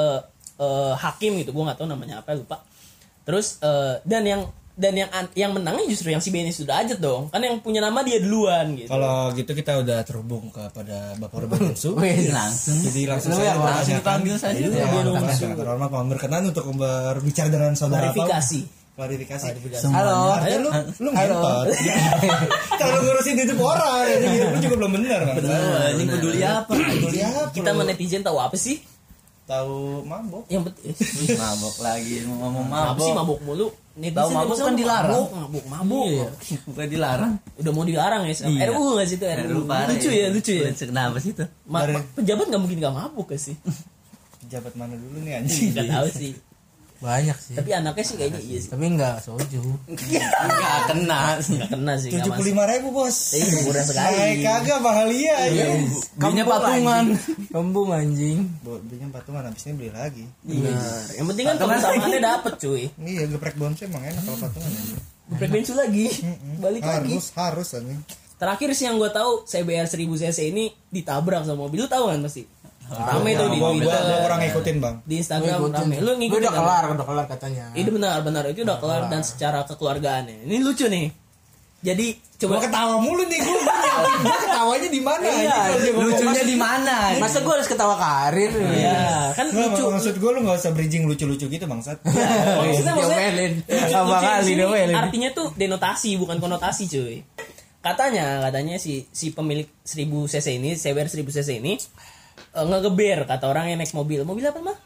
eh, 0.55 0.93
hakim 0.95 1.37
gitu 1.37 1.49
gue 1.49 1.63
nggak 1.63 1.75
tahu 1.75 1.87
namanya 1.87 2.19
apa 2.19 2.33
lupa 2.33 2.61
terus 3.23 3.57
eh, 3.59 4.01
dan 4.03 4.23
yang 4.23 4.41
dan 4.73 4.89
yang 4.91 5.05
an- 5.07 5.29
yang 5.33 5.53
menangnya 5.53 5.85
justru 5.85 6.09
yang 6.09 6.17
si 6.17 6.27
Benny 6.27 6.49
Sudrajat 6.49 6.97
dong 6.97 7.29
kan 7.29 7.37
yang 7.37 7.61
punya 7.61 7.77
nama 7.77 8.01
dia 8.01 8.17
duluan 8.17 8.73
gitu 8.73 8.89
Kalau 8.89 9.29
gitu 9.31 9.53
kita 9.53 9.77
udah 9.79 10.01
terhubung 10.01 10.49
kepada 10.49 11.13
Bapak 11.15 11.45
Ruben 11.45 11.61
Bensu. 11.69 11.93
Wih. 11.93 12.33
langsung 12.33 12.81
Jadi 12.81 13.05
langsung 13.05 13.31
saya 13.31 13.53
mau 13.53 13.69
langsung 13.69 14.01
dipanggil 14.01 14.33
saja 14.33 14.57
Bensu. 14.57 15.13
sangat 15.39 15.57
terhormat 15.57 15.89
mohon 15.89 16.09
berkenan 16.09 16.49
untuk 16.49 16.65
berbicara 16.73 17.47
dengan 17.47 17.73
saudara 17.73 18.09
klarifikasi 18.09 18.81
Klarifikasi. 18.93 19.45
Halo. 19.89 20.37
Lu 20.59 20.69
lu 20.99 21.09
ngentot. 21.11 21.65
Kalau 22.81 22.97
ngurusin 22.99 23.35
hidup 23.35 23.57
orang, 23.59 24.05
ini 24.07 24.27
hidup 24.31 24.49
lu 24.49 24.59
juga 24.59 24.75
belum 24.77 24.91
benar 24.93 25.19
kan. 25.23 25.35
anjing 25.89 26.07
peduli 26.07 26.41
apa 26.41 26.71
Peduli 26.71 27.19
apa? 27.21 27.41
kita 27.49 27.61
lu? 27.63 27.73
sama 27.73 27.83
netizen 27.85 28.21
tahu 28.21 28.37
apa 28.37 28.53
sih 28.53 28.77
tahu 29.43 29.75
mabok. 30.01 30.43
yang 30.47 30.63
betul 30.63 30.87
Wih, 30.89 31.35
mabok 31.35 31.75
lagi 31.77 32.23
mau 32.23 32.47
ngomong 32.47 32.65
apa 32.65 32.95
sih 32.97 33.11
mabok 33.11 33.13
mabuk 33.13 33.39
mulu 33.43 33.67
netizen 33.93 34.15
Tahu 34.15 34.29
mabuk 34.31 34.55
zaman 34.55 34.65
kan 34.65 34.75
dilarang. 34.75 35.11
mabuk 35.11 35.31
mabuk 35.33 35.65
mabuk 35.67 36.05
Iya. 36.07 36.27
bukan 36.67 36.87
dilarang 36.87 37.31
udah 37.55 37.71
mau 37.71 37.83
dilarang 37.83 38.21
ya. 38.23 38.33
Iya. 38.41 38.61
RU 38.67 38.81
nggak 38.93 39.05
sih 39.05 39.17
itu 39.17 39.25
RU, 39.27 39.59
parah 39.63 39.87
lucu 39.89 40.09
ya 40.09 40.27
lucu 40.29 40.51
ya 40.53 40.69
kenapa 40.73 41.17
sih 41.17 41.31
itu 41.31 41.45
Ma- 41.65 41.83
pejabat 42.13 42.45
nggak 42.47 42.61
mungkin 42.61 42.77
nggak 42.79 42.95
mabuk 42.95 43.25
gak 43.27 43.41
sih 43.41 43.55
Pejabat 44.41 44.73
mana 44.73 44.93
dulu 44.93 45.17
nih 45.19 45.33
anjing? 45.37 45.71
nggak 45.71 45.87
tahu 45.89 46.07
sih 46.09 46.31
banyak 47.03 47.35
sih 47.35 47.53
Tapi 47.53 47.69
anaknya 47.69 47.99
sih 48.01 48.15
kayaknya 48.15 48.39
iya 48.39 48.57
sih. 48.57 48.69
tapi 48.69 48.83
enggak 48.87 49.19
soju 49.19 49.59
Enggak 49.85 50.79
kena 50.87 51.21
sih. 51.37 51.53
Nggak 51.53 51.69
kena 51.69 51.93
sih. 51.97 52.09
tujuh 52.09 52.31
puluh 52.31 52.47
lima 52.49 52.63
ribu 52.65 52.87
bos 52.89 53.17
Iya, 53.33 53.45
murah 53.61 53.83
sekali. 53.83 54.15
Ay, 54.15 54.33
kagak 54.39 54.79
mahal 54.79 55.07
iya 55.07 55.37
ya 55.45 55.65
Belinya 56.15 56.43
patungan. 56.45 57.05
kembung 57.49 57.89
anjing 57.89 58.47
belinya 58.63 59.07
patungan 59.11 59.43
habis 59.43 59.63
ini 59.65 59.73
beli 59.75 59.91
lagi 59.91 60.23
Benar. 60.41 60.73
Yang 61.11 61.25
penting 61.27 61.45
kan 61.45 61.55
kebersamaannya 61.57 62.19
dapet 62.21 62.53
cuy. 62.57 62.83
iya 62.97 63.23
geprek 63.25 63.55
bonce 63.55 63.83
emang 63.83 64.01
enak 64.01 64.23
kalau 64.23 64.39
patungan 64.39 64.71
aja 64.71 64.97
Geprek 65.25 65.49
bensu 65.51 65.73
lagi. 65.73 66.07
Balik 66.57 66.81
lagi. 66.81 67.11
harus 67.11 67.25
harus 67.33 67.67
anjing 67.73 67.99
Terakhir 68.33 68.69
sih 68.71 68.85
yang 68.85 68.95
gue 68.95 69.07
tahu 69.07 69.43
CBR 69.43 69.87
1000 69.87 70.03
cc 70.19 70.39
ini 70.45 70.67
ditabrak 70.89 71.43
sama 71.43 71.63
mobil. 71.63 71.79
Lu 71.79 71.87
tahu 71.87 72.07
kan 72.07 72.19
pasti? 72.19 72.43
Rame 72.95 73.31
tuh 73.33 73.47
di 73.47 73.57
gua, 73.57 73.67
gua, 73.67 73.73
Twitter, 73.75 74.01
gua 74.03 74.17
kurang 74.21 74.39
ngikutin 74.41 74.75
bang 74.77 74.95
di 75.03 75.15
Instagram 75.17 75.57
rame. 75.67 75.95
Lu 75.95 76.05
Gue 76.05 76.15
ngikutin 76.19 76.41
udah 76.41 76.53
kelar 76.53 76.83
udah 76.89 77.05
kelar 77.05 77.25
katanya 77.27 77.65
Itu 77.73 77.89
benar, 77.89 78.17
benar. 78.21 78.43
Itu 78.45 78.61
udah 78.61 78.77
kelar 78.77 79.01
dan 79.07 79.21
secara 79.21 79.63
kekeluargaannya. 79.63 80.43
Ini 80.43 80.55
lucu 80.59 80.85
nih. 80.85 81.07
Jadi 81.81 82.15
Gua 82.37 82.39
coba 82.39 82.55
ketawa 82.61 82.95
mulu 82.97 83.23
nih 83.23 83.39
gua 83.39 83.55
nyiapin 83.55 84.19
gua 84.23 84.37
ketawanya 84.37 84.87
di 84.89 85.01
mana 85.01 85.25
Iya, 85.25 85.55
ngomong. 85.85 86.03
Lucunya 86.05 86.43
di 86.43 86.55
mana? 86.55 86.95
masa 87.17 87.39
gue 87.39 87.53
harus 87.53 87.67
ketawa 87.67 87.95
karir 87.95 88.51
ya 88.73 89.31
kan 89.33 89.47
Nggak, 89.47 89.67
lucu. 89.69 89.83
maksud 89.89 90.15
gue 90.15 90.29
lu 90.29 90.39
gak 90.41 90.57
usah 90.57 90.71
bridging 90.71 91.03
lucu-lucu 91.03 91.45
gitu 91.45 91.65
bangsat 91.65 91.99
Maksudnya 92.03 92.93
maksudnya 92.93 93.19
Diomelin. 93.25 93.53
lucu- 93.59 93.91
Abang 93.93 94.07
lucu 94.09 94.19
di 94.21 94.27
Ali 94.29 94.43
sini 94.45 94.55
diomelin. 94.57 94.95
artinya 94.97 95.29
tuh 95.33 95.47
denotasi 95.53 96.09
bukan 96.15 96.37
konotasi 96.37 96.83
cuy. 96.87 97.15
Katanya 97.79 98.25
katanya 98.41 98.75
si 98.77 99.03
si 99.09 99.31
pemilik 99.31 99.67
1000 99.81 100.07
cc 100.29 100.47
ini, 100.53 100.69
CBR 100.73 101.07
1000 101.09 101.19
cc 101.33 101.49
ini 101.53 101.75
eh, 102.51 102.65
ngegeber 102.65 103.23
kata 103.23 103.45
orang 103.47 103.71
yang 103.71 103.79
naik 103.79 103.93
mobil. 103.93 104.21
Mobil 104.23 104.43
apa 104.43 104.59
mah? 104.59 104.77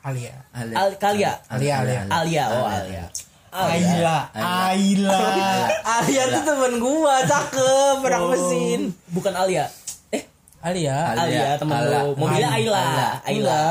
Alia 0.00 0.32
Al 0.54 0.96
Kalia. 0.96 1.36
Alia 1.52 1.84
Alia 1.84 2.00
Alia, 2.08 2.44
oh 2.48 2.64
Alia. 2.64 3.04
Aila 3.50 4.30
Aila 4.32 5.20
Alia 5.84 6.22
tuh 6.30 6.42
temen 6.46 6.78
gua 6.78 7.20
cakep 7.26 7.98
anak 8.00 8.20
Oh. 8.22 8.30
mesin 8.30 8.94
Bukan 9.10 9.34
Alia. 9.34 9.66
Eh, 10.08 10.22
Alia 10.62 11.18
Alia 11.18 11.58
temen 11.58 11.74
Ala. 11.74 12.06
lu. 12.06 12.16
Mobilnya 12.16 12.48
Aila. 12.48 12.84
Aila. 13.20 13.64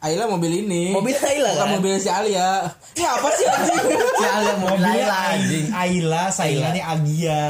Aila 0.00 0.24
mobil 0.30 0.64
ini. 0.64 0.94
Mobil 0.94 1.12
Aila 1.12 1.50
Bukan 1.52 1.60
kan? 1.60 1.74
mobil 1.76 1.94
si 1.98 2.08
Alia. 2.08 2.70
Ini 2.96 3.04
apa 3.04 3.28
sih 3.34 3.44
anjing? 3.44 3.84
Si 3.98 4.24
Alia 4.24 4.52
mau 4.56 4.72
mobilnya 4.72 5.04
Laila 5.04 5.16
anjing. 5.34 5.64
Aila 5.74 6.22
saingannya 6.30 6.82
Agia 6.86 7.42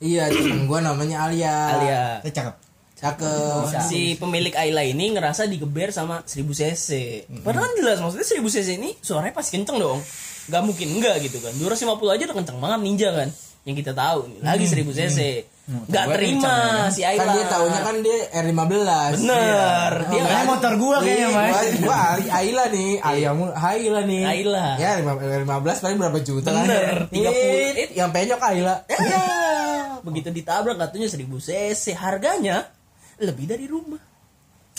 iya, 0.00 0.28
temen 0.28 0.64
gua 0.64 0.80
namanya 0.80 1.28
Alia. 1.28 1.56
Alia. 1.78 2.02
Eh, 2.24 2.32
cakep 3.00 3.72
Cakep. 3.72 3.82
Si 3.82 4.00
pemilik 4.14 4.52
Ayla 4.52 4.84
ini 4.84 5.10
ngerasa 5.10 5.48
digeber 5.48 5.88
sama 5.90 6.20
1000 6.22 6.44
cc. 6.52 6.88
Padahal 7.40 7.66
kan 7.66 7.72
jelas 7.80 7.98
maksudnya 7.98 8.28
1000 8.28 8.44
cc 8.52 8.68
ini 8.76 8.90
suaranya 9.00 9.32
pasti 9.32 9.56
kenceng 9.56 9.80
dong. 9.80 10.00
Gak 10.46 10.62
mungkin 10.62 11.00
enggak 11.00 11.24
gitu 11.24 11.40
kan. 11.40 11.56
250 11.56 11.96
aja 12.12 12.22
udah 12.28 12.36
kenceng 12.36 12.58
banget 12.60 12.80
ninja 12.80 13.08
kan. 13.10 13.28
Yang 13.64 13.76
kita 13.84 13.92
tahu 13.92 14.20
nih. 14.28 14.38
Lagi 14.44 14.64
1000 14.68 14.92
cc. 14.92 15.18
Gak 15.86 16.04
Gua 16.10 16.14
terima 16.18 16.54
si 16.90 17.06
Ayla. 17.06 17.22
Kan 17.22 17.28
dia 17.30 17.44
taunya 17.46 17.80
kan 17.80 17.96
dia 18.02 18.18
R15. 18.42 19.22
Bener. 19.22 19.92
Dia 20.10 20.20
Makanya 20.26 20.44
motor 20.50 20.72
gua 20.74 20.96
kayaknya, 20.98 21.28
Ih, 21.30 21.30
Mas. 21.30 21.66
Gua, 21.78 21.96
Aila 22.26 22.64
nih, 22.74 22.90
Alia 22.98 23.30
mu 23.30 23.44
Aila 23.54 24.00
nih. 24.02 24.22
Aila. 24.26 24.66
Ya, 24.82 24.90
lima- 24.98 25.14
15 25.14 25.78
paling 25.78 25.96
berapa 25.96 26.18
juta 26.20 26.50
kan? 26.50 26.66
Bener, 26.66 26.94
30. 27.14 27.22
Ih, 27.22 27.88
Yang 27.94 28.10
penyok 28.10 28.40
Aila. 28.42 28.76
Ya, 28.90 29.22
begitu 30.02 30.28
ditabrak 30.34 30.74
katanya 30.74 31.06
1000 31.06 31.38
cc. 31.38 31.94
Harganya 31.94 32.66
lebih 33.20 33.46
dari 33.46 33.68
rumah. 33.68 34.19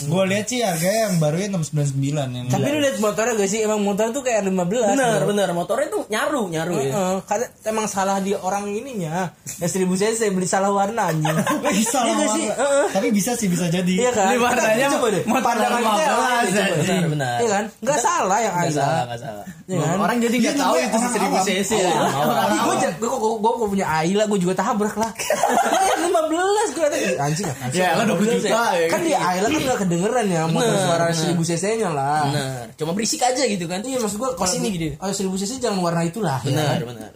Gue 0.01 0.24
lihat 0.27 0.46
sih 0.46 0.60
harganya 0.60 1.00
yang 1.05 1.15
barunya 1.17 1.48
699 1.51 2.01
yang 2.31 2.46
Tapi 2.48 2.67
lu 2.67 2.79
lihat 2.79 2.98
motornya 2.98 3.34
gak 3.36 3.48
sih? 3.48 3.60
Emang 3.62 3.79
motor 3.79 4.10
tuh 4.10 4.22
kayak 4.22 4.43
R15. 4.43 4.58
Bener, 4.91 5.20
bro. 5.20 5.27
bener. 5.29 5.48
Motornya 5.51 5.88
tuh 5.88 6.01
nyaru, 6.08 6.41
nyaru 6.48 6.74
ya. 6.75 6.91
Heeh, 6.91 7.17
karena 7.24 7.46
emang 7.63 7.86
salah 7.86 8.17
di 8.17 8.34
orang 8.34 8.65
ininya. 8.67 9.29
Ya 9.58 9.67
1000 9.67 9.86
cc 9.91 10.22
beli 10.29 10.46
salah 10.46 10.70
warna 10.70 11.10
anjing. 11.10 11.38
bisa 11.77 12.00
Iya 12.01 12.13
nggak 12.13 12.29
sih? 12.31 12.46
Tapi 12.91 13.08
bisa 13.10 13.31
sih 13.34 13.48
bisa 13.48 13.65
jadi 13.67 13.93
Iya 13.93 14.12
kan? 14.12 14.31
Ini 14.31 14.38
warnanya 14.38 14.88
Coba 14.91 15.08
deh. 15.10 15.24
motor 15.24 15.43
Pandangan 15.43 15.81
kita 15.81 16.13
15. 16.13 16.81
Benar, 16.81 17.05
benar. 17.10 17.36
Iya 17.38 17.50
kan? 17.50 17.63
Enggak 17.81 18.00
salah 18.00 18.39
yang 18.39 18.53
Gak 18.53 18.63
Aila. 18.63 18.81
salah, 18.81 19.03
gak 19.05 19.20
salah. 19.20 19.46
Iya 19.67 19.77
kan? 19.79 19.98
Orang 19.98 20.17
jadi 20.20 20.36
nggak 20.36 20.53
Dia 20.53 20.62
tahu 20.62 20.74
juga 20.74 20.81
itu 20.81 20.98
orang 20.98 21.12
1000 21.12 21.22
awam. 21.22 21.43
cc. 21.46 21.72
Iya, 21.72 21.89
ya. 21.91 22.51
gue 22.62 22.75
gue 23.12 23.20
gue 23.38 23.51
gue 23.53 23.67
punya 23.70 23.86
Aila 23.88 24.24
gue 24.25 24.39
juga 24.39 24.53
tabrak 24.53 24.96
lah. 24.96 25.12
Nah, 25.12 26.10
15 26.10 26.75
gue 26.75 26.86
ada 26.86 26.98
anjing 27.22 27.48
sih? 27.72 27.79
Ya, 27.79 27.89
kan 27.96 28.05
20 28.08 28.36
juta 28.39 28.63
ya. 28.75 28.88
Kan 28.89 29.00
di 29.01 29.13
Aila 29.13 29.48
kan 29.48 29.60
gak 29.62 29.77
kedengeran 29.91 30.25
ya 30.25 30.41
motor 30.48 30.71
Bener, 30.71 30.79
suara 30.79 31.05
bener. 31.12 31.36
1000 31.36 31.50
cc 31.51 31.63
nya 31.75 31.89
lah. 31.91 32.24
Benar. 32.31 32.63
Cuma 32.79 32.91
berisik 32.95 33.19
aja 33.19 33.43
gitu 33.43 33.67
kan. 33.67 33.83
Iya 33.83 34.00
maksud 34.00 34.15
gue 34.15 34.29
kalau 34.31 34.39
Pas 34.39 34.55
ini 34.55 34.67
gitu. 34.71 34.86
Oh 34.98 35.12
1000 35.12 35.27
cc 35.36 35.51
jangan 35.60 35.83
warna 35.83 36.01
itulah. 36.01 36.39
ya 36.39 36.48
Benar, 36.48 36.79
kan? 36.79 36.88
benar. 36.88 37.12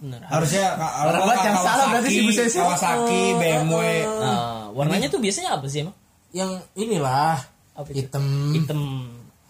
Benar. 0.00 0.20
harusnya 0.28 0.64
Orang 0.80 1.22
buat 1.24 1.38
yang 1.40 1.56
salah 1.56 1.86
berarti 1.88 2.08
Kawasaki, 2.12 2.36
1000 2.36 2.38
cc. 2.44 2.54
Kawasaki 2.56 3.22
BMW 3.36 3.80
Nah, 4.04 4.68
warnanya 4.70 5.08
tuh 5.08 5.18
biasanya 5.18 5.56
apa 5.56 5.64
sih 5.64 5.80
emang? 5.80 5.96
Yang 6.30 6.50
inilah 6.76 7.40
Apa 7.72 7.88
hitam. 7.96 8.24
Hitam. 8.52 8.80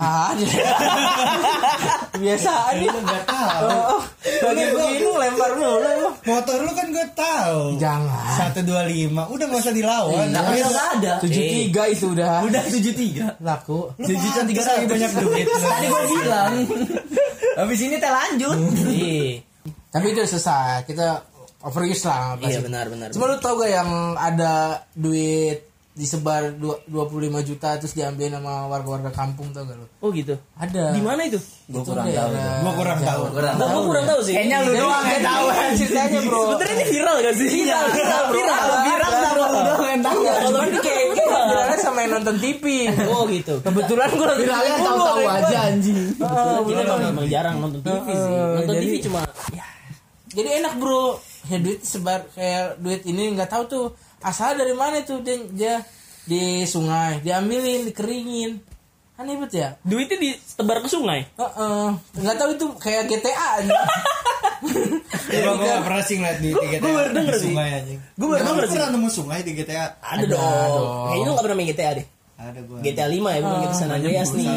Ah, 0.00 0.33
biasa 2.25 2.50
aja. 2.73 2.89
nggak 2.89 3.23
tahu 3.29 4.00
Lagi 4.41 4.65
begini 4.73 5.07
lempar 5.17 5.53
mulu. 5.57 6.09
motor 6.21 6.59
lu 6.65 6.73
kan 6.73 6.87
gue 6.93 7.07
tahu 7.13 7.61
Jangan. 7.77 8.53
125 8.57 9.35
udah 9.37 9.45
nggak 9.49 9.63
usah 9.63 9.75
dilawan 9.75 10.27
Tapi 10.33 10.57
Lu 10.61 10.69
nggak 10.69 10.89
ada. 11.01 11.13
73 11.23 11.95
itu 11.95 12.07
udah. 12.13 12.35
Udah 12.45 12.63
73. 12.69 13.45
laku. 13.45 13.93
pantas 13.97 14.67
lagi 14.67 14.87
banyak 14.89 15.11
duit 15.21 15.47
Tadi 15.47 15.87
gue 15.87 16.03
bilang. 16.19 16.55
Habis 17.61 17.81
ini 17.85 17.97
teh 18.01 18.13
lanjut. 18.13 18.57
Iya. 18.89 19.45
Tapi 19.91 20.07
itu 20.15 20.21
selesai. 20.25 20.87
Kita 20.89 21.07
overuse 21.67 22.05
lah. 22.09 22.41
Iya 22.41 22.61
benar 22.65 22.89
benar. 22.89 23.09
Cuma 23.13 23.29
lu 23.29 23.37
tau 23.39 23.59
gak 23.61 23.71
yang 23.71 24.17
ada 24.17 24.85
duit 24.97 25.70
disebar 25.91 26.55
dua- 26.55 26.79
25 26.87 27.19
juta 27.43 27.75
terus 27.75 27.93
diambil 27.93 28.31
sama 28.31 28.65
warga-warga 28.67 29.11
kampung 29.11 29.51
tau 29.51 29.67
gak 29.67 29.75
lu? 29.75 29.87
Oh 29.99 30.15
gitu. 30.15 30.39
Ada. 30.55 30.95
Di 30.95 31.03
mana 31.03 31.27
itu? 31.27 31.37
Gua 31.67 31.83
kurang 31.83 32.07
tahu. 32.09 32.31
Gua 32.63 32.73
kurang 32.79 33.01
tahu. 33.03 33.23
Kurang 33.35 33.55
Gua, 33.59 33.67
gua 33.69 33.83
kurang 33.85 34.05
tahu 34.07 34.21
sih. 34.23 34.35
Kayaknya 34.39 34.59
lu 34.63 34.73
doang 34.79 35.05
yang 35.05 35.25
tahu. 35.27 35.47
ceritanya 35.79 36.21
bro. 36.25 36.41
Sebenarnya 36.47 36.73
ini 36.73 36.85
viral 36.87 37.17
gak 37.21 37.35
sih? 37.35 37.49
Viral, 37.51 37.85
viral, 37.91 38.25
viral, 38.31 38.69
Viral 38.87 39.13
sama 39.19 39.45
lu 39.45 39.61
doang 39.61 39.83
yang 39.85 40.03
tahu. 40.03 40.19
Kalau 40.23 40.61
ini 40.63 40.79
kayak 40.79 41.05
kayak 41.11 41.29
viralnya 41.51 41.77
sama 41.77 41.99
yang 42.01 42.13
nonton 42.15 42.37
TV. 42.39 42.65
Oh 43.11 43.23
gitu. 43.27 43.55
Kebetulan 43.61 44.09
gue 44.11 44.27
lagi 44.27 44.43
Viralnya 44.47 44.77
tahu-tahu 44.79 45.23
aja 45.27 45.59
anjing. 45.69 45.99
gua. 46.15 46.31
Kita 46.31 46.63
bener. 46.65 46.85
emang, 46.87 47.01
emang 47.13 47.27
jarang 47.27 47.55
nonton 47.59 47.81
TV 47.83 48.07
sih. 48.09 48.33
Nonton 48.57 48.75
TV 48.79 48.93
cuma 49.05 49.21
ya 49.51 49.67
Jadi 50.31 50.49
enak 50.63 50.75
bro. 50.79 51.19
Ya 51.49 51.57
duit 51.59 51.81
sebar 51.83 52.31
kayak 52.31 52.79
duit 52.79 53.03
ini 53.03 53.35
nggak 53.35 53.51
tahu 53.51 53.65
tuh 53.67 53.85
asal 54.21 54.53
dari 54.55 54.75
mana 54.77 55.00
tuh 55.00 55.21
dia, 55.21 55.37
dia 55.50 55.75
di 56.25 56.62
sungai 56.65 57.21
diambilin 57.21 57.89
dikeringin 57.89 58.61
aneh 59.17 59.37
banget 59.37 59.53
ya 59.53 59.69
duitnya 59.85 60.17
ditebar 60.17 60.81
ke 60.81 60.89
sungai. 60.89 61.29
Heeh. 61.37 61.87
nggak 62.17 62.37
tahu 62.37 62.50
itu 62.57 62.67
kayak 62.81 63.05
GTA 63.05 63.50
gua 65.31 65.55
nggak 65.57 65.83
pernah 65.85 66.03
sih 66.03 66.17
ngeliat 66.19 66.39
di, 66.41 66.50
GTA 66.53 66.81
Gua 66.81 66.93
baru 66.97 67.11
denger 67.15 67.33
di 67.33 67.41
sih. 67.41 67.47
sungai 67.53 67.69
anjing 67.81 67.99
Gua 68.17 68.27
baru 68.29 68.41
denger 68.41 68.65
sih. 68.65 68.73
pernah 68.77 68.89
nemu 68.93 69.09
sungai 69.09 69.41
di 69.41 69.53
GTA 69.55 69.85
Ada, 70.00 70.25
dong. 70.25 70.89
Kayaknya 71.07 71.25
lu 71.25 71.33
gak 71.33 71.45
pernah 71.45 71.57
main 71.61 71.69
GTA 71.69 71.91
deh. 71.97 72.07
ada 72.41 72.61
gua 72.65 72.79
GTA 72.81 73.07
5 73.12 73.21
ya, 73.21 73.39
bukan 73.45 73.59
GTA 73.61 73.77
San 73.77 73.91
Andreas 73.93 74.31
nih. 74.33 74.49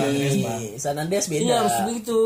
San 0.79 0.95
Andreas, 0.95 1.25
beda. 1.27 1.43
iya 1.43 1.57
maksud 1.59 1.81
gue 1.83 1.95
gitu 1.99 2.19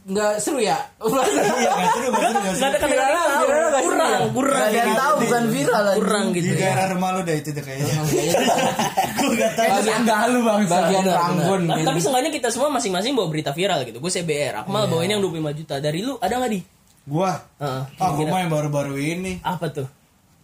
nggak 0.00 0.32
seru 0.38 0.58
ya 0.58 0.78
iya 1.60 1.70
nggak 1.70 1.90
seru 1.92 2.08
nggak 2.08 2.22
seru 2.22 2.38
nggak 2.40 2.40
Gak 2.40 2.54
seru 2.56 2.66
ada 2.66 2.78
kata-kata 2.78 3.04
Viral, 3.10 3.26
tahu. 3.30 3.46
kurang, 3.80 4.20
kurang. 4.32 4.56
Gak 4.56 4.64
ada 4.64 4.74
yang 4.74 4.88
gitu. 4.88 4.98
tahu 4.98 5.14
bukan 5.20 5.42
viral 5.46 5.82
anjing. 5.84 5.98
Kurang 6.00 6.24
gitu 6.30 6.42
di 6.42 6.50
ya. 6.50 6.58
daerah 6.60 6.86
rumah 6.90 7.08
lu 7.10 7.20
dah 7.20 7.36
itu 7.36 7.48
deh 7.50 7.62
kayaknya 7.62 7.94
gua 9.20 9.30
nggak 9.30 9.52
tahu 9.52 9.68
Itu 9.70 9.82
tangga 9.86 10.16
lu 10.26 10.40
bang. 10.40 10.60
bagian 10.64 11.02
gitu. 11.04 11.84
Tapi 11.84 11.98
seenggaknya 12.00 12.30
kita 12.32 12.48
semua 12.48 12.68
masing-masing 12.70 13.12
bawa 13.12 13.28
berita 13.28 13.50
viral 13.50 13.80
gitu. 13.84 13.98
Gue 13.98 14.10
CBR, 14.10 14.54
Akmal 14.58 14.86
bawain 14.86 15.10
yang 15.10 15.20
25 15.20 15.58
juta. 15.58 15.74
Dari 15.78 16.00
lu 16.00 16.16
ada 16.16 16.34
gak 16.36 16.50
di? 16.50 16.60
gua 17.02 17.32
Heeh. 17.58 17.82
ah 17.96 18.10
gua 18.12 18.26
mah 18.28 18.38
yang 18.40 18.52
baru-baru 18.52 18.94
ini 18.94 19.40
Apa 19.40 19.66
tuh? 19.68 19.88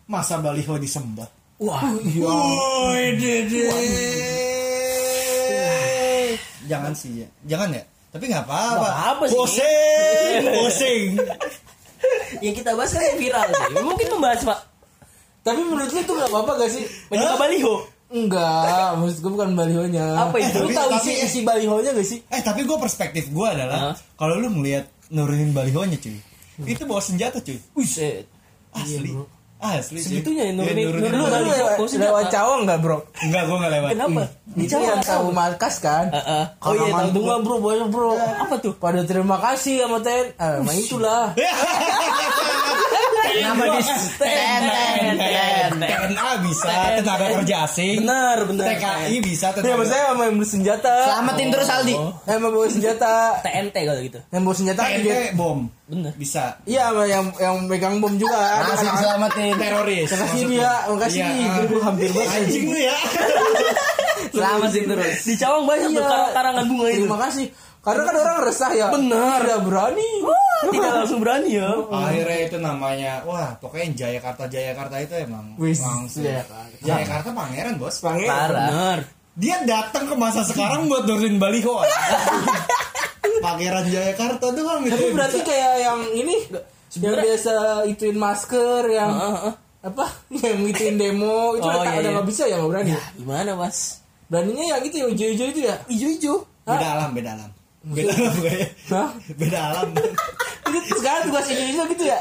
masa 0.07 0.37
baliho 0.37 0.75
disembah 0.77 1.29
Wah, 1.59 1.85
Woi, 1.95 3.05
dede. 3.15 3.65
Jangan 6.67 6.93
sih 6.93 7.23
ya. 7.23 7.29
Jangan 7.47 7.71
ya. 7.73 7.83
Tapi 8.17 8.25
nggak 8.27 8.45
apa-apa. 8.45 8.75
Nggak 8.75 8.97
apa-apa 8.97 9.25
sih. 9.25 9.37
Pusing, 9.37 10.43
pusing. 10.57 11.07
yang 12.41 12.55
kita 12.55 12.71
bahas 12.73 12.91
kan 12.91 13.03
yang 13.05 13.19
viral 13.19 13.47
sih. 13.47 13.69
Mungkin 13.79 14.07
membahas 14.11 14.43
Pak 14.43 14.61
tapi 15.43 15.63
menurut 15.63 15.87
lu 15.87 16.03
tuh 16.03 16.15
nggak 16.19 16.27
apa-apa 16.27 16.53
gak 16.59 16.71
sih 16.75 16.83
Menyuka 17.07 17.39
baliho. 17.39 17.75
enggak 18.07 18.99
maksud 18.99 19.19
gue 19.19 19.31
bukan 19.31 19.55
balihonya 19.55 20.27
Apa 20.27 20.43
itu? 20.43 20.59
lu 20.59 20.75
tahu 20.75 20.91
isi 20.99 21.13
isi 21.23 21.39
balihonya 21.43 21.95
gak 21.95 22.03
sih 22.03 22.19
Eh 22.27 22.43
tapi 22.43 22.67
gue 22.67 22.75
perspektif 22.75 23.31
gue 23.31 23.47
adalah 23.47 23.91
Hah? 23.91 23.95
kalau 24.19 24.39
lu 24.39 24.51
ngelihat 24.51 24.91
nurunin 25.07 25.55
balihonya 25.55 26.03
cuy, 26.03 26.19
itu 26.67 26.83
bawa 26.83 26.99
senjata 26.99 27.39
cuy. 27.39 27.63
Buset. 27.71 28.27
Asli. 28.75 29.07
bro. 29.07 29.23
Asli 29.57 29.99
sih. 29.99 30.21
Segitunya 30.21 30.47
ya, 30.47 30.53
Iya, 30.53 30.55
nurunin- 30.55 30.87
nurunin 30.87 31.11
Lu 31.11 31.17
nurunin 31.17 31.33
balik. 31.49 31.79
balik. 31.81 31.99
lewat, 31.99 32.25
cawang 32.29 32.61
nggak 32.65 32.79
bro? 32.79 32.99
Enggak, 33.19 33.43
gua 33.45 33.57
enggak 33.57 33.73
lewat. 33.73 33.91
Kenapa? 33.97 34.23
Itu 34.55 34.77
yang 34.79 35.01
tahu 35.01 35.27
markas 35.31 35.75
kan? 35.79 36.05
Heeh. 36.09 36.45
Oh 36.61 36.73
iya, 36.73 36.89
tahu 36.91 37.09
bunga 37.11 37.35
gua. 37.35 37.43
bro, 37.43 37.57
banyak 37.59 37.89
bro. 37.89 38.11
Apa 38.15 38.55
tuh? 38.57 38.73
Pada 38.75 39.01
terima 39.03 39.37
kasih 39.37 39.81
sama 39.81 39.99
TN. 39.99 40.27
Eh, 40.35 40.57
mah 40.61 40.75
itulah. 40.75 41.25
Kenapa 43.27 43.65
di 43.69 43.81
TNA 45.77 46.29
bisa, 46.47 46.73
tenaga 47.01 47.27
kerja 47.41 47.57
asing. 47.69 48.01
Benar, 48.05 48.37
benar. 48.49 48.65
TKI 48.73 49.17
bisa, 49.21 49.47
Ya 49.51 49.55
tenaga 49.61 49.75
maksudnya 49.77 50.05
sama 50.09 50.23
yang 50.25 50.37
bersenjata. 50.41 50.95
Selamatin 51.05 51.47
terus 51.53 51.69
Aldi. 51.69 51.95
Yang 52.27 52.41
bawa 52.41 52.67
senjata. 52.69 53.15
TNT 53.45 53.77
kalau 53.85 54.01
gitu. 54.01 54.19
Yang 54.33 54.43
bawa 54.43 54.55
senjata. 54.57 54.81
TNT 54.87 55.11
bom. 55.37 55.59
Bener. 55.87 56.13
Bisa. 56.19 56.45
Iya, 56.67 56.83
sama 56.91 57.05
yang 57.07 57.25
yang 57.39 57.57
megang 57.71 57.97
bom 58.01 58.15
juga. 58.17 58.35
Ada 58.35 58.75
Masih 58.75 58.89
selamatin. 58.99 59.53
Teroris. 59.57 60.09
Makasih 60.11 60.43
dia, 60.49 60.73
makasih. 60.91 61.21
Iya, 61.23 61.53
Gua 61.67 61.81
hampir 61.85 62.09
banget. 62.11 62.31
Anjing 62.43 62.65
lu 62.71 62.79
ya. 62.81 62.97
Selamatin 64.33 64.85
terus. 64.89 65.17
Di 65.25 65.35
Cawang 65.39 65.65
banyak 65.65 65.89
tuh 65.95 66.03
Iya. 66.03 66.19
karangan 66.35 66.65
bunga 66.67 66.87
itu. 66.91 67.05
Terima 67.07 67.19
kasih. 67.29 67.47
Karena 67.87 68.03
kan 68.03 68.15
orang 68.19 68.39
resah 68.43 68.71
ya. 68.73 68.87
Benar. 68.91 69.39
Tidak 69.41 69.61
berani. 69.63 70.11
Tidak 70.67 70.91
langsung 70.91 71.19
berani 71.23 71.55
ya. 71.55 71.71
Akhirnya 71.87 72.39
itu 72.43 72.59
namanya, 72.59 73.23
wah 73.23 73.55
pokoknya 73.57 73.95
Jayakarta 73.95 74.45
Jayakarta 74.47 74.99
itu 74.99 75.15
emang 75.17 75.55
Wis, 75.55 75.79
langsung. 75.79 76.27
Jayakarta. 76.27 76.83
Jayakarta 76.83 77.29
pangeran 77.31 77.75
bos. 77.77 78.03
Pangeran. 78.03 78.51
Benar. 78.51 78.99
Dia 79.37 79.57
datang 79.63 80.09
ke 80.09 80.15
masa 80.15 80.43
sekarang 80.43 80.89
buat 80.89 81.05
nurunin 81.05 81.37
baliho. 81.37 81.79
Pangeran 83.39 83.87
Jayakarta 83.87 84.47
doang 84.51 84.83
itu. 84.83 84.93
Tapi 84.93 85.07
berarti 85.13 85.41
kayak 85.43 85.75
yang 85.79 86.01
ini 86.11 86.37
yang 86.49 86.65
Sebenarnya- 86.89 87.25
biasa 87.29 87.53
ituin 87.85 88.17
masker 88.17 88.83
yang 88.89 89.11
Heeh, 89.13 89.35
heeh. 89.37 89.55
apa 89.85 90.05
yang 90.41 90.59
ituin 90.65 90.97
demo 90.97 91.53
itu 91.53 91.63
Oh, 91.63 91.71
udah 91.71 91.85
iya, 91.85 91.93
udah 91.93 92.03
iya. 92.03 92.17
nggak 92.17 92.27
bisa 92.27 92.43
ya 92.49 92.57
nggak 92.57 92.71
berani. 92.73 92.91
Ya, 92.91 93.03
gimana, 93.15 93.51
Mas? 93.55 94.01
Beraninya 94.27 94.65
yang 94.67 94.81
itu 94.83 94.97
yang 94.97 95.11
hijau-hijau 95.13 95.47
itu 95.53 95.61
ya. 95.63 95.75
Ijo-ijo. 95.87 96.35
beda 96.65 96.87
alam, 96.99 97.11
beda 97.13 97.31
alam. 97.37 97.51
Beda 97.87 98.13
alam 98.19 98.35
kayaknya. 98.43 98.69
Hah? 98.91 99.09
Beda 99.39 99.59
alam. 99.71 99.89
Itu 100.67 100.99
sekarang 100.99 101.23
tugas 101.31 101.47
hijau-hijau 101.47 101.85
gitu 101.95 102.05
ya. 102.11 102.19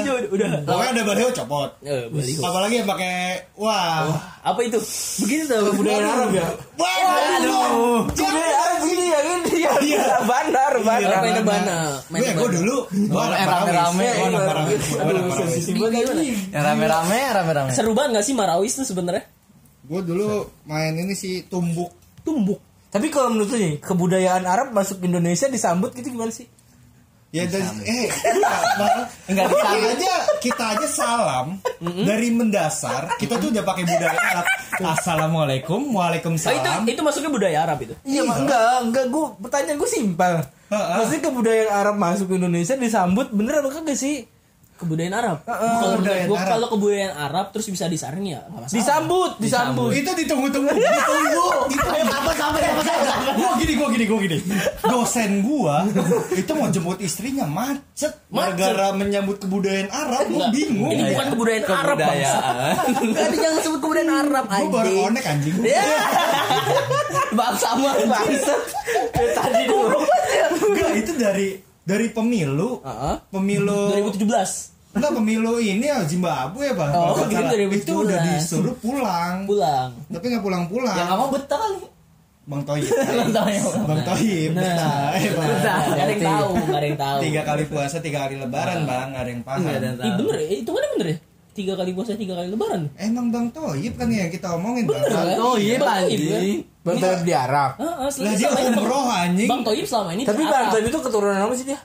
Ijo 0.00 0.12
udah. 0.32 0.50
Pokoknya 0.64 0.90
ada 0.96 1.02
baliho 1.04 1.28
copot. 1.36 1.70
Eh, 1.84 2.08
baliho. 2.08 2.40
Apalagi 2.40 2.74
yang 2.80 2.88
pakai 2.88 3.44
wah. 3.60 4.08
Apa 4.40 4.60
itu? 4.64 4.80
Begini 5.20 5.44
tuh 5.44 5.76
Budaya 5.76 6.00
Arab 6.00 6.32
ya. 6.32 6.48
Wah, 6.80 7.36
Aduh. 7.36 8.08
Budaya 8.08 8.56
Arab 8.56 8.82
ini 8.88 9.04
ya 9.12 9.20
kan 9.20 9.38
dia. 9.44 9.72
Iya. 9.84 10.04
Banar, 10.24 10.72
banar. 10.80 11.20
main 11.20 11.34
rebana. 11.44 11.78
Main 12.08 12.20
Gue 12.32 12.48
dulu 12.48 12.76
gua. 13.12 13.24
Gua. 13.36 14.44
Gua 14.96 15.36
sensitif 15.44 15.76
banget 15.76 16.08
lagi. 16.08 16.32
Yang 16.56 16.64
rame-rame, 16.64 17.20
rame-rame. 17.36 17.70
Seru 17.76 17.92
banget 17.92 18.16
gak 18.16 18.24
sih 18.24 18.32
Marawis 18.32 18.72
tuh 18.80 18.88
sebenarnya? 18.88 19.28
Gue 19.84 20.00
dulu 20.00 20.48
main 20.64 20.96
ini 20.96 21.12
sih 21.12 21.44
tumbuk. 21.44 21.92
Tumbuk. 22.24 22.71
Tapi 22.92 23.08
kalau 23.08 23.32
menurut 23.32 23.48
lu 23.48 23.56
nih, 23.56 23.74
kebudayaan 23.80 24.44
Arab 24.44 24.76
masuk 24.76 25.00
Indonesia 25.00 25.48
disambut 25.48 25.96
gitu 25.96 26.12
gimana 26.12 26.28
sih? 26.28 26.44
Ya 27.32 27.48
dan 27.48 27.64
eh 27.80 28.12
enggak, 29.24 29.48
kita 29.48 29.68
aja 29.72 30.14
kita 30.36 30.64
aja 30.76 30.84
salam 30.84 31.56
dari 31.80 32.28
mendasar 32.28 33.08
kita 33.16 33.40
tuh 33.40 33.48
udah 33.48 33.64
pakai 33.64 33.88
budaya 33.88 34.18
Arab. 34.20 34.44
Assalamualaikum, 34.92 35.80
Oh, 35.80 35.88
itu 35.88 35.96
waalaikumsalam. 35.96 36.84
itu 36.84 37.00
masuknya 37.00 37.32
budaya 37.32 37.64
Arab 37.64 37.80
itu. 37.80 37.96
Iya, 38.04 38.28
Mak. 38.28 38.36
enggak, 38.36 38.74
enggak, 38.84 39.04
gue 39.08 39.24
pertanyaan 39.40 39.78
gue 39.80 39.88
simpel. 39.88 40.34
Maksudnya 40.68 41.22
kebudayaan 41.24 41.70
Arab 41.72 41.96
masuk 41.96 42.26
ke 42.28 42.34
Indonesia 42.36 42.76
disambut 42.76 43.32
bener 43.32 43.64
apa 43.64 43.80
kagak 43.80 43.96
sih? 43.96 44.28
Kebudayaan 44.82 45.14
Arab. 45.14 45.38
Kalau 45.42 45.62
kebudayaan 45.94 46.26
gua- 46.26 46.36
Arab. 46.36 46.50
kalau 46.50 46.66
kebudayaan 46.68 47.14
Arab 47.16 47.46
terus 47.48 47.66
bisa 47.66 47.84
disaring 47.86 48.26
ya 48.26 48.40
nggak 48.44 48.60
masalah. 48.60 48.74
Disambut, 48.74 49.30
disambut. 49.38 49.90
Itu 49.92 50.10
ditunggu-tunggu, 50.12 50.70
ditunggu. 50.72 51.46
Ayo 51.72 52.04
kapan 52.04 52.34
sampai 52.34 52.60
kapan 52.60 52.84
sampai? 52.84 53.32
Gua 53.32 53.50
gini, 53.56 53.72
gua 53.74 53.88
gini, 53.88 54.04
gua 54.04 54.18
gini. 54.20 54.36
Dosen 54.82 55.30
gua 55.40 55.76
itu 56.32 56.50
mau 56.50 56.66
jemput 56.66 56.98
istrinya 56.98 57.44
macet 57.44 58.12
gara-gara 58.28 58.90
menyambut 58.90 59.38
kebudayaan 59.38 59.88
Arab. 59.88 60.26
Gua 60.26 60.50
bingung. 60.50 60.90
Ini 60.90 61.02
bukan 61.08 61.26
kebudayaan 61.30 61.64
Arab 61.64 61.96
bangsa. 61.96 62.10
Kebudayaan. 62.34 62.74
Enggak 63.02 63.24
ada 63.24 63.36
jangan 63.38 63.58
sebut 63.60 63.80
kebudayaan 63.80 64.10
Arab 64.20 64.44
Gua 64.44 64.58
baru 64.68 64.82
anjing. 64.82 64.98
konek 65.00 65.24
anjing. 65.24 65.54
Bang 67.32 67.54
sama 67.56 67.90
Bangsat. 67.96 68.60
Kayak 69.10 69.32
tadi 69.34 69.62
dulu. 69.64 69.98
Enggak, 70.62 70.90
itu 70.94 71.12
dari 71.14 71.48
dari 71.82 72.06
pemilu. 72.08 72.78
Heeh. 72.80 73.14
Pemilu 73.28 73.80
2017 73.90 74.71
Enggak 74.92 75.12
pemilu 75.12 75.56
ini 75.56 75.84
ya 75.84 76.04
Zimbabwe 76.04 76.68
ya 76.68 76.74
bang. 76.76 76.92
Oh, 76.92 77.16
gitu, 77.24 77.56
itu 77.72 77.92
udah 77.96 78.18
2017. 78.20 78.28
disuruh 78.28 78.74
pulang. 78.76 79.48
pulang. 79.48 79.88
Tapi 80.06 80.24
nggak 80.28 80.44
pulang-pulang. 80.44 80.92
Ya 80.92 81.04
nggak 81.08 81.18
mau 81.18 81.28
betah 81.32 81.58
kali. 81.58 81.78
Bang 82.42 82.62
Toyib. 82.66 82.90
Bang 83.22 83.30
Toyib. 83.30 83.62
Bang 83.86 84.02
Toyib. 84.02 84.50
Eh, 84.50 85.30
Bang. 85.30 85.48
Gak 85.62 85.94
ada 85.94 86.10
yang 86.10 86.22
tahu, 86.26 86.50
gak 86.66 86.74
ada 86.74 86.86
yang 86.86 86.98
tahu. 86.98 87.18
Tiga 87.22 87.40
kali 87.46 87.64
puasa, 87.70 87.96
tiga 88.02 88.18
kali 88.20 88.34
lebaran 88.34 88.82
bang, 88.82 89.06
nggak 89.14 89.22
ada 89.22 89.30
yang 89.30 89.42
paham. 89.46 89.62
Ih, 89.62 90.12
bener 90.18 90.36
ya? 90.36 90.48
Itu 90.58 90.70
kan 90.74 90.82
bener 90.92 91.06
ya? 91.06 91.16
Tiga 91.52 91.72
kali 91.78 91.90
puasa, 91.94 92.18
tiga 92.18 92.34
kali 92.34 92.48
lebaran. 92.50 92.82
Emang 92.98 93.30
Bang 93.30 93.46
Toyib 93.54 93.94
kan 93.94 94.10
yang 94.10 94.26
kita 94.26 94.52
omongin 94.52 94.84
bang. 94.84 94.98
Bener 94.98 95.10
kan? 95.14 95.36
Oh, 95.38 95.54
iya, 95.54 95.78
Bang 95.78 96.02
anjing. 96.02 96.18
Toyib, 96.18 96.32
kan? 96.34 96.42
Bang 96.82 96.96
Toyib 96.98 97.20
di 97.22 97.32
Arab. 97.32 97.70
Heeh, 97.78 98.08
selama 98.10 98.26
Lah 98.26 98.34
dia 98.34 98.42
selama 98.42 98.58
ini- 98.60 98.74
umroh 98.74 99.06
anjing. 99.06 99.48
Bang 99.48 99.62
Toyib 99.62 99.86
selama 99.86 100.10
ini 100.10 100.22
Tapi 100.26 100.42
Bang. 100.42 100.66
Toyib 100.68 100.86
itu 100.90 100.98
keturunan 100.98 101.38
apa 101.38 101.54
sih 101.54 101.64
dia? 101.64 101.78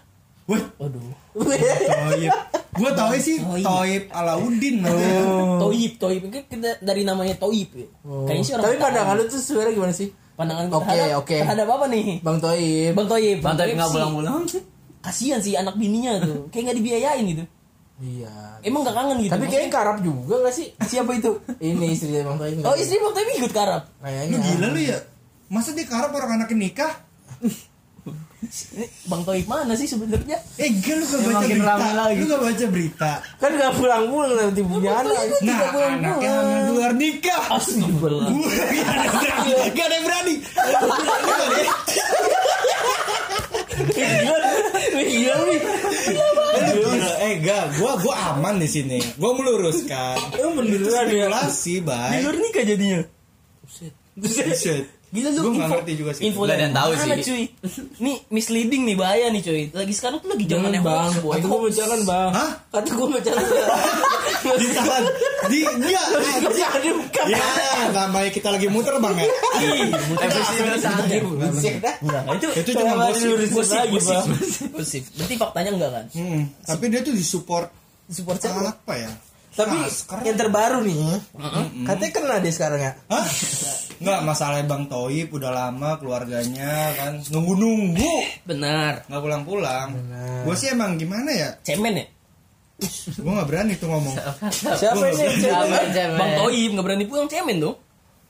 Wih, 0.48 0.64
Waduh. 0.80 1.04
Toyib. 1.38 2.32
Gue 2.78 2.92
tau 2.94 3.12
sih 3.18 3.38
Toyib. 3.42 3.66
Toyib 3.66 4.04
Alauddin 4.14 4.76
namanya. 4.82 5.22
Toyib, 5.64 5.92
Toyib 6.02 6.22
itu 6.30 6.40
kita 6.50 6.82
dari 6.82 7.02
namanya 7.06 7.36
Toyib 7.38 7.70
ya. 7.74 7.88
Kayaknya 8.26 8.44
sih 8.46 8.54
orang 8.58 8.66
Tapi 8.66 8.76
pandangan 8.82 9.14
lu 9.18 9.24
tuh 9.30 9.42
sebenarnya 9.42 9.74
gimana 9.76 9.94
sih? 9.94 10.10
pandangan 10.38 10.70
Oke, 10.70 10.86
terhadap, 10.86 11.18
oke. 11.18 11.38
terhadap 11.42 11.68
apa 11.74 11.86
nih? 11.90 12.06
Bang 12.22 12.38
Toyib. 12.38 12.92
Bang 12.94 13.08
Toyib. 13.10 13.38
Bang 13.42 13.58
Toyib 13.58 13.74
nggak 13.74 13.90
sih 13.90 13.96
pulang-pulang. 13.98 14.44
Kasihan 15.02 15.40
sih 15.42 15.54
anak 15.58 15.76
bininya 15.82 16.22
tuh. 16.22 16.46
Kayak 16.54 16.64
nggak 16.72 16.78
dibiayain 16.78 17.26
gitu. 17.26 17.44
Iya. 17.98 18.62
Emang 18.62 18.86
gak 18.86 18.94
kangen 18.94 19.18
gitu. 19.26 19.34
Tapi 19.34 19.46
kayaknya 19.50 19.70
ke 19.74 19.80
Arab 19.82 19.98
juga 20.06 20.46
gak 20.46 20.54
sih? 20.54 20.70
siapa 20.86 21.18
itu? 21.18 21.34
Ini 21.58 21.86
istri 21.98 22.14
Bang 22.22 22.38
Toyib. 22.38 22.62
Oh 22.62 22.78
istri 22.78 23.02
Bang 23.02 23.18
Toyib 23.18 23.30
ikut 23.42 23.50
ke 23.50 23.58
Arab. 23.58 23.90
Kayaknya. 23.98 24.30
Lu 24.30 24.38
gila 24.38 24.68
lu 24.70 24.80
ya? 24.86 24.98
Masa 25.50 25.74
dia 25.74 25.90
karap 25.90 26.14
orang 26.14 26.38
anaknya 26.38 26.58
nikah? 26.62 26.94
Bang 29.10 29.26
Toyib 29.26 29.50
mana 29.50 29.74
sih 29.74 29.90
sebenarnya? 29.90 30.38
Eh 30.62 30.70
enggak 30.70 31.02
lu 31.02 31.06
gak 31.10 31.22
baca 31.26 31.42
makin 31.42 31.58
berita 31.58 31.90
lagi. 31.98 32.18
Lu 32.22 32.26
gak 32.30 32.42
baca 32.46 32.66
berita 32.70 33.12
Kan 33.42 33.52
gak 33.58 33.74
pulang-pulang 33.74 34.34
nanti 34.38 34.62
punya 34.62 34.92
anak. 35.02 35.18
Nah 35.42 35.60
anaknya 35.74 36.32
hamil 36.38 36.60
di 36.62 36.72
luar 36.78 36.94
nikah 36.94 37.42
Astagfirullah. 37.50 38.30
Gak 39.74 39.86
ada 39.90 39.96
yang 39.98 40.06
berani 40.06 40.36
Gak 40.54 40.70
ada 40.70 40.86
yang 40.86 41.26
berani 41.26 41.62
Iya 44.98 45.34
nih. 45.50 45.60
Gila, 46.78 47.12
Eh 47.22 47.32
enggak 47.42 47.64
Gua 47.82 47.92
gua 48.02 48.16
aman 48.38 48.62
di 48.62 48.70
sini 48.70 49.02
Gua 49.18 49.34
meluruskan 49.34 50.38
Emang 50.38 50.62
beneran 50.62 51.10
ya? 51.10 51.26
Spekulasi 51.26 51.76
Di 51.82 52.18
luar 52.22 52.38
nikah 52.38 52.64
jadinya. 52.70 53.02
Buset 54.18 54.97
Gila 55.08 55.30
lu 55.32 55.40
Gua 55.40 55.52
info, 55.56 55.72
ngerti 55.72 55.94
juga 55.96 56.12
sih. 56.12 56.24
info 56.28 56.42
yang 56.44 56.76
tahu 56.76 56.92
mana, 56.92 57.16
sih. 57.16 57.24
cuy. 57.24 57.44
Nih 58.04 58.18
misleading 58.28 58.84
nih 58.84 58.96
bahaya 59.00 59.32
nih 59.32 59.40
cuy. 59.40 59.62
Lagi 59.72 59.94
sekarang 59.96 60.20
tuh 60.20 60.36
lagi 60.36 60.44
Jangan 60.44 60.68
zamannya 60.68 60.82
bang, 60.84 61.12
kata 61.16 61.46
gue 61.48 61.60
bacakan 61.64 62.00
bang. 62.04 62.30
Hah? 62.36 62.52
Kata 62.68 62.90
gue 62.92 63.08
bacakan. 63.08 63.44
Ditahan 64.48 65.04
Di 65.48 65.60
Dia 65.80 66.02
Jangan 66.60 66.82
dibuka. 66.84 67.22
Ya 67.28 67.40
namanya 67.90 68.30
kita 68.32 68.48
lagi 68.52 68.68
muter 68.68 68.96
bang 69.00 69.16
ya 69.16 69.28
itu 72.36 72.48
Itu 72.54 72.72
cuma 72.76 72.94
gosip 73.08 73.30
gosip, 73.50 73.76
lagi, 73.76 73.96
gosip, 73.96 74.12
Bang. 74.12 74.28
gosip. 74.76 75.04
Berarti 75.16 75.36
faktanya 75.40 75.70
enggak 75.72 75.92
kan? 75.92 76.06
Hmm, 76.14 76.42
Tapi 76.64 76.84
dia 76.92 77.00
tuh 77.00 77.14
disupport 77.16 77.68
Support 78.08 78.40
siapa? 78.40 78.60
Apa 78.64 78.94
ya 78.96 79.12
Tapi 79.58 79.74
Masker. 79.74 80.18
yang 80.22 80.38
terbaru 80.38 80.86
nih, 80.86 81.18
katanya 81.82 82.12
kena 82.14 82.36
deh 82.38 82.54
sekarang 82.54 82.78
ya. 82.78 82.92
Hah? 83.10 83.26
Enggak 83.98 84.20
masalah 84.22 84.62
Bang 84.70 84.86
Toib 84.86 85.34
udah 85.34 85.50
lama 85.50 85.98
keluarganya 85.98 86.94
kan 86.94 87.18
nunggu-nunggu 87.34 88.46
Benar. 88.46 89.10
nggak 89.10 89.22
pulang-pulang. 89.26 89.90
Gue 90.46 90.54
sih 90.54 90.70
emang 90.70 91.02
gimana 91.02 91.34
ya? 91.34 91.50
Cemen 91.66 91.98
ya? 91.98 92.06
Gue 93.18 93.32
nggak 93.34 93.50
berani 93.50 93.74
tuh 93.74 93.90
ngomong. 93.90 94.14
Siapa 94.54 95.02
ini? 95.02 95.18
nggak? 95.18 95.42
Cemen, 95.42 95.86
cemen. 95.90 96.18
Bang 96.22 96.32
Toib 96.38 96.70
nggak 96.78 96.86
berani 96.86 97.04
pulang 97.10 97.26
cemen 97.26 97.58
dong. 97.58 97.78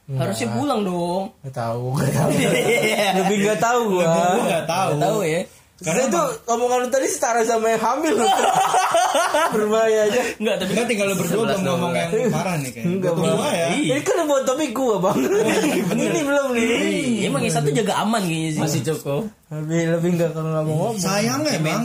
Harusnya 0.07 0.47
pulang 0.55 0.87
dong. 0.87 1.35
Gak 1.43 1.51
tahu, 1.51 1.99
gak 1.99 2.11
tahu. 2.15 2.31
Lebih 3.19 3.37
gak 3.43 3.59
tahu. 3.59 3.81
Gue 3.91 4.05
nggak 4.07 4.63
tahu. 4.63 4.95
Nggak 4.95 5.03
tahu 5.03 5.19
ya. 5.27 5.41
Karena 5.77 6.09
itu 6.09 6.21
omongan 6.47 6.77
lu 6.83 6.89
tadi 6.89 7.05
setara 7.05 7.41
sama 7.41 7.69
yang 7.69 7.77
hamil. 7.79 8.17
Berbahaya 9.53 10.09
aja. 10.09 10.21
Enggak, 10.35 10.55
tapi 10.57 10.69
Enggak 10.73 10.87
tinggal 10.89 11.05
lu 11.07 11.15
berdua 11.15 11.43
belum 11.45 11.61
ngomong 11.63 11.91
yang 11.93 12.09
parah 12.29 12.55
nih 12.57 12.71
kayak. 12.71 12.85
Enggak, 12.87 13.11
Tunggu 13.13 13.29
Bang. 13.37 13.53
ya. 13.53 13.67
Iya. 13.71 13.93
Ini 13.93 14.01
kan 14.01 14.17
buat 14.25 14.43
topik 14.43 14.71
gua, 14.73 14.95
Bang. 14.99 15.17
Ini 16.01 16.19
belum 16.23 16.47
nih. 16.51 16.65
Iya, 16.65 17.27
emang 17.29 17.41
yang 17.43 17.53
satu 17.53 17.69
jaga 17.69 17.93
aman 17.99 18.21
kayaknya 18.23 18.49
sih. 18.51 18.61
Masih 18.61 18.81
cukup. 18.85 19.21
Lebih 19.47 19.81
lebih 19.93 20.09
enggak 20.13 20.29
kalau 20.33 20.49
nggak 20.49 20.65
mau 20.65 20.75
ngomong. 20.75 20.95
Sayangnya 20.97 21.59
bang, 21.59 21.83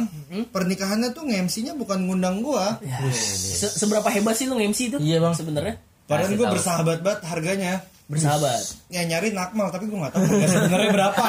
pernikahannya 0.49 1.09
tuh 1.13 1.23
nge-MC-nya 1.23 1.73
bukan 1.75 1.99
ngundang 2.03 2.41
gua. 2.41 2.81
Se- 3.13 3.77
seberapa 3.77 4.09
hebat 4.09 4.35
sih 4.35 4.47
lu 4.47 4.57
nge-MC 4.57 4.81
itu? 4.89 4.99
Iya, 4.99 5.21
Bang. 5.21 5.35
Sebenarnya 5.35 5.77
Padahal 6.03 6.35
gue 6.35 6.41
tahu. 6.41 6.55
bersahabat 6.57 6.99
banget 7.01 7.21
harganya. 7.25 7.73
Bersahabat. 8.07 8.61
Ya 8.89 9.03
nyari 9.03 9.31
nakmal 9.31 9.69
tapi 9.69 9.87
gue 9.87 9.97
gak 9.97 10.13
tahu 10.13 10.23
harga 10.23 10.47
sebenarnya 10.49 10.91
berapa. 10.91 11.25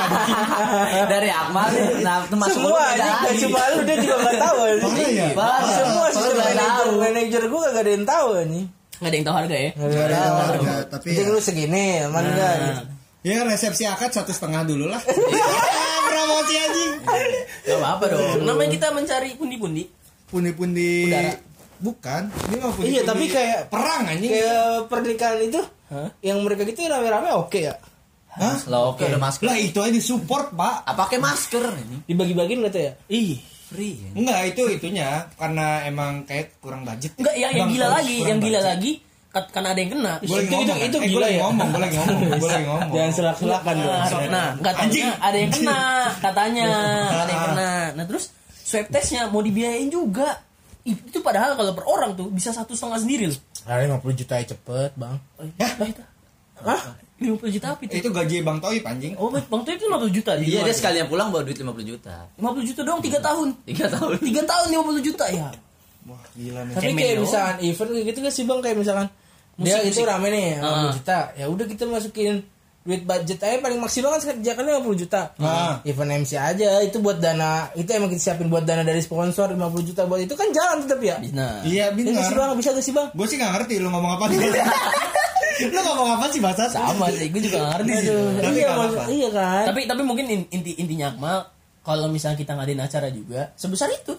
Dari 1.13 1.29
Akmal 1.29 1.67
nih, 1.69 1.85
nah 2.01 2.17
Semua 2.47 2.81
aja 2.87 3.05
lagi. 3.23 3.39
cuma 3.39 3.61
lu 3.71 3.79
dia 3.83 3.97
juga 3.97 4.15
enggak 4.19 4.37
tahu 4.41 4.57
aja. 4.59 4.87
Ya? 5.05 5.27
Semua 5.71 6.05
sih 6.09 6.31
manajer 6.33 6.87
manajer 6.93 7.41
gua 7.47 7.61
enggak 7.67 7.83
ada 7.83 7.91
yang 7.91 8.05
tahu 8.05 8.27
nih. 8.45 8.63
Nggak 8.93 9.09
ada 9.09 9.15
yang 9.15 9.25
tahu 9.25 9.35
harga 9.35 9.55
ya? 9.55 9.69
Enggak 9.73 9.87
ada 9.87 9.93
yang 9.93 10.03
Ada 10.03 10.19
tahu. 10.19 10.35
harga, 10.43 10.73
tapi 10.89 11.07
Jadi 11.09 11.23
ya. 11.23 11.33
lu 11.33 11.39
segini, 11.39 11.85
aman 12.01 12.23
enggak? 12.25 12.53
Nah, 12.53 12.65
gitu. 12.65 12.83
Ya 13.23 13.35
resepsi 13.41 13.83
akad 13.85 14.11
satu 14.11 14.31
setengah 14.31 14.61
dulu 14.63 14.85
lah. 14.87 14.99
Promosi 16.07 16.53
anjing. 16.57 16.91
Gak 17.63 17.77
apa-apa 17.79 18.03
dong. 18.09 18.43
Namanya 18.43 18.69
kita 18.69 18.87
mencari 18.91 19.29
pundi-pundi. 19.33 19.83
Pundi-pundi. 20.27 21.13
Bukan. 21.79 22.21
Ini 22.47 22.55
mah 22.57 22.71
pundi-pundi. 22.71 22.91
Iya, 22.91 23.01
tapi 23.03 23.25
kayak- 23.27 23.67
perang 23.67 24.03
anjing. 24.05 24.27
Kayak 24.29 24.87
pernikahan 24.87 25.39
itu 25.41 25.59
Hah? 25.93 26.09
yang 26.19 26.41
mereka 26.41 26.65
gitu 26.65 26.81
rame-rame 26.83 27.29
oke 27.31 27.59
ya. 27.61 27.77
Hah? 28.33 28.57
Lah 28.65 28.89
oke 28.89 29.05
udah 29.05 29.21
masker. 29.21 29.45
Lah 29.45 29.55
itu 29.55 29.77
aja 29.77 29.93
disupport 29.93 30.49
pak. 30.51 30.75
Ah, 30.83 30.97
pakai 30.97 31.17
masker 31.17 31.61
ini. 31.77 31.97
Dibagi-bagiin 32.03 32.65
gitu 32.65 32.79
ya. 32.81 32.93
Ih. 33.07 33.37
Free. 33.63 33.93
ya. 33.95 34.09
Enggak 34.13 34.39
itu 34.49 34.61
itunya 34.71 35.09
karena 35.33 35.85
emang 35.85 36.25
kayak 36.25 36.57
kurang 36.57 36.81
budget. 36.81 37.13
Enggak, 37.15 37.35
yang, 37.35 37.51
yang 37.51 37.65
Bang, 37.65 37.73
gila 37.73 37.87
lagi, 37.91 38.15
yang 38.19 38.37
gila 38.37 38.57
budget. 38.57 38.69
lagi 38.69 38.91
karena 39.33 39.69
ada 39.73 39.79
yang 39.81 39.91
kena. 39.91 40.13
Gue 40.19 40.29
lagi 40.29 40.45
Itu- 40.45 40.53
ngomong, 40.53 40.61
itu- 40.61 40.73
kan? 40.73 40.85
itu 40.85 40.97
Eh, 40.97 41.09
gila 41.09 41.27
ya? 41.27 41.39
ngomong, 41.41 41.67
gue 41.67 41.81
lagi 41.81 41.95
ngomong, 41.95 42.19
gue 42.37 42.49
lagi 42.49 42.65
ngomong. 42.65 42.93
Jangan 42.93 43.11
selak-selakan 43.13 43.73
dong. 43.75 43.89
Nah, 43.89 44.25
nah, 44.29 44.47
katanya 44.61 44.81
Anjing. 44.85 45.09
ada 45.17 45.37
yang 45.37 45.51
kena, 45.51 45.79
katanya 46.25 46.67
ada 47.11 47.31
yang 47.31 47.43
kena. 47.47 47.71
Nah 47.93 48.05
terus 48.05 48.25
swab 48.63 48.85
testnya 48.89 49.21
mau 49.27 49.41
dibiayain 49.41 49.89
juga. 49.89 50.29
Itu 50.83 51.19
padahal 51.19 51.55
kalau 51.55 51.71
per 51.71 51.85
orang 51.85 52.11
tuh 52.13 52.27
bisa 52.27 52.51
satu 52.51 52.75
setengah 52.75 52.99
sendiri 52.99 53.25
loh. 53.27 53.39
Ah, 53.63 53.79
50 53.79 54.03
juta 54.13 54.35
ya 54.35 54.45
cepet, 54.45 54.91
Bang. 54.93 55.15
Hah? 55.55 55.71
Hah? 56.63 56.81
50 57.23 57.39
juta 57.49 57.71
apa 57.71 57.81
itu? 57.83 58.03
Itu 58.03 58.11
gaji 58.11 58.43
Bang 58.43 58.59
Toib 58.59 58.83
anjing. 58.83 59.15
Oh, 59.15 59.31
Bang 59.31 59.63
Toib 59.63 59.79
itu 59.79 59.87
50 59.87 60.11
juta. 60.11 60.31
Iya 60.35 60.59
dia 60.59 60.67
tuh. 60.67 60.75
sekalian 60.75 61.05
pulang 61.07 61.31
bawa 61.31 61.47
duit 61.47 61.55
50 61.55 61.71
juta. 61.87 62.27
50 62.35 62.67
juta 62.67 62.81
doang 62.83 62.99
3 62.99 63.15
tahun. 63.17 63.47
Tiga 63.63 63.85
tahun. 63.87 64.11
3 64.19 64.43
tahun 64.43 64.65
50 64.75 65.07
juta 65.07 65.25
ya. 65.31 65.47
Wah, 66.03 66.19
gila 66.35 66.61
nih. 66.67 66.73
Tapi 66.75 66.91
kayak 66.91 67.15
doang. 67.15 67.23
misalkan 67.23 67.55
event 67.63 67.89
kayak 67.95 68.05
gitu 68.11 68.19
kan 68.19 68.31
sih 68.35 68.43
Bang 68.43 68.59
kayak 68.59 68.75
misalkan 68.75 69.07
dia 69.53 69.77
Musik, 69.77 69.93
itu 69.93 70.01
rame 70.03 70.27
nih 70.27 70.47
50 70.59 70.67
Ah. 70.67 70.91
juta. 70.91 71.19
Ya 71.39 71.45
udah 71.47 71.65
kita 71.69 71.83
masukin 71.87 72.33
duit 72.83 73.07
budget 73.07 73.39
aja 73.39 73.63
paling 73.63 73.79
maksimal 73.79 74.11
kan 74.11 74.35
kerjakan 74.35 74.83
50 74.83 75.01
juta. 75.07 75.31
Ah. 75.39 75.79
Event 75.87 76.11
MC 76.19 76.35
aja 76.35 76.83
itu 76.83 76.99
buat 76.99 77.15
dana 77.15 77.71
itu 77.73 77.87
emang 77.87 78.11
kita 78.11 78.19
siapin 78.31 78.51
buat 78.51 78.67
dana 78.67 78.83
dari 78.83 78.99
sponsor 78.99 79.55
50 79.55 79.87
juta 79.87 80.03
buat 80.03 80.19
itu 80.19 80.35
kan 80.35 80.51
jalan 80.51 80.83
tetap 80.83 80.99
ya. 80.99 81.15
Nah, 81.31 81.63
Iya 81.63 81.95
Iya 81.95 82.11
nggak 82.11 82.27
sih 82.27 82.35
benar. 82.35 82.51
Bang, 82.51 82.59
bisa 82.59 82.69
gak 82.75 82.83
sih 82.83 82.91
Bang? 82.91 83.07
Gue 83.15 83.23
sih 83.23 83.39
gak 83.39 83.51
ngerti 83.55 83.79
lu 83.79 83.87
ngomong 83.87 84.19
apa 84.19 84.25
Lu 85.63 85.79
ngomong 85.79 86.09
apa 86.17 86.25
sih 86.27 86.41
bahasa? 86.41 86.65
sama 86.67 87.07
sih, 87.13 87.29
gue 87.31 87.39
juga 87.39 87.57
nggak 87.61 87.71
ngerti 87.77 87.91
sih. 88.03 88.09
Tapi 88.41 88.57
iya, 88.57 88.67
apa-apa. 88.73 89.03
iya 89.07 89.29
kan. 89.31 89.63
Tapi 89.71 89.81
tapi 89.87 90.01
mungkin 90.03 90.25
in- 90.27 90.49
inti 90.49 90.71
intinya 90.75 91.13
Akmal 91.13 91.37
kalau 91.83 92.07
misalnya 92.09 92.35
kita 92.35 92.51
ngadain 92.57 92.81
acara 92.81 93.07
juga 93.13 93.53
sebesar 93.55 93.87
itu 93.95 94.11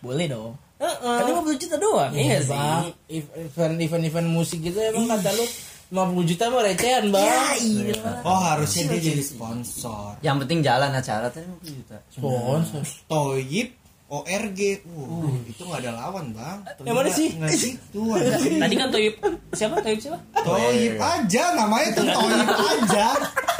boleh 0.00 0.30
dong. 0.30 0.54
Heeh. 0.78 1.16
Kan 1.18 1.28
50 1.44 1.60
juta 1.60 1.76
doang. 1.76 2.12
Iya 2.14 2.38
sih. 2.40 2.54
Bang, 2.54 2.84
event 3.10 3.74
event 3.82 4.04
event 4.06 4.28
musik 4.30 4.62
gitu 4.62 4.78
emang 4.78 5.10
kata 5.10 5.28
lu 5.34 5.44
50 5.88 6.28
juta 6.28 6.44
mah 6.48 6.60
recehan 6.62 7.04
bang 7.08 7.56
iya. 7.58 8.20
Oh 8.20 8.40
harusnya 8.44 8.92
dia 8.92 9.00
jadi 9.08 9.24
sponsor. 9.24 10.20
Yang 10.20 10.36
penting 10.44 10.58
jalan 10.60 10.90
acara 10.92 11.26
tadi 11.28 11.48
50 11.64 11.78
juta. 11.80 11.96
sponsor 12.12 12.82
Toyib 13.08 13.68
ORG. 14.08 14.60
Uh, 14.88 15.36
itu 15.44 15.60
gak 15.64 15.84
ada 15.84 15.92
lawan 15.92 16.32
bang. 16.32 16.58
Yang 16.80 16.96
mana 16.96 17.08
sih? 17.12 17.28
Nggak 17.36 17.52
situ 17.52 18.00
anjing. 18.08 18.56
Tadi 18.56 18.74
kan 18.76 18.88
Toyib 18.88 19.14
siapa? 19.52 19.74
Toyib 19.80 20.00
siapa? 20.00 20.18
Toyib 20.32 20.96
aja 20.96 21.42
namanya 21.52 21.88
tuh 21.92 22.04
Toyib 22.08 22.48
aja. 22.48 23.06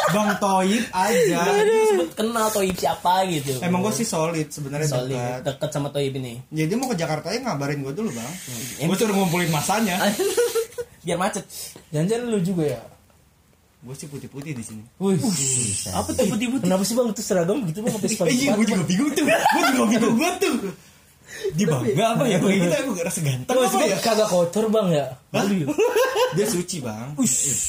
Bang 0.09 0.31
Toyib 0.41 0.85
aja. 0.89 1.41
Kenal 2.17 2.49
Toyib 2.49 2.77
siapa 2.81 3.29
gitu. 3.29 3.61
Emang 3.61 3.85
gue 3.85 3.93
sih 3.93 4.09
solid 4.09 4.49
sebenarnya 4.49 4.89
solid 4.89 5.17
dekat. 5.17 5.41
deket 5.45 5.71
sama 5.73 5.89
Toyib 5.93 6.17
ini. 6.17 6.41
Jadi 6.49 6.73
mau 6.81 6.89
ke 6.89 6.97
Jakarta 6.97 7.29
ya 7.29 7.45
ngabarin 7.45 7.85
gue 7.85 7.93
dulu 7.93 8.09
bang. 8.09 8.33
Em- 8.81 8.89
Gue 8.89 8.97
suruh 8.97 9.13
ngumpulin 9.13 9.53
masanya. 9.53 10.01
Biar 11.09 11.17
macet. 11.17 11.45
jangan 11.89 12.29
lu 12.29 12.37
juga 12.45 12.77
ya 12.77 12.83
Gue 13.79 13.95
sih 13.95 14.11
putih-putih 14.11 14.59
di 14.59 14.61
sini. 14.61 14.83
Wih, 14.99 15.17
Apa 15.95 16.11
tuh 16.11 16.27
putih-putih? 16.27 16.67
kenapa 16.67 16.83
sih 16.83 16.99
bang 16.99 17.09
itu 17.15 17.23
seragam 17.23 17.63
gitu 17.63 17.79
bang 17.81 17.93
sampai 17.95 18.11
Eh, 18.11 18.13
sepatu 18.13 18.29
iya, 18.35 18.51
gue 18.59 18.67
juga 18.67 18.85
bingung 18.85 19.11
tuh. 19.15 19.25
Gue 19.25 19.63
juga 19.71 19.85
bingung 19.87 20.15
gue 20.19 20.31
tuh. 20.43 20.55
Di 21.55 21.65
bangga 21.65 22.05
apa 22.19 22.25
ya? 22.27 22.37
Bagi 22.43 22.59
kita 22.59 22.77
emang 22.83 22.97
rasa 22.99 23.21
ganteng 23.23 23.55
apa 23.55 23.79
ya? 23.87 23.97
kagak 24.03 24.29
kotor 24.29 24.67
bang 24.67 24.89
ya 24.91 25.07
Dia 26.35 26.47
suci 26.51 26.77
bang. 26.83 27.15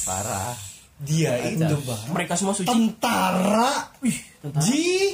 Parah. 0.04 0.58
Dia 0.99 1.32
itu 1.45 1.78
bang. 1.86 2.04
Mereka 2.10 2.34
semua 2.36 2.58
suci. 2.58 2.65
Tentara. 2.67 3.93
tentara. 4.41 4.63
Ji. 4.65 5.13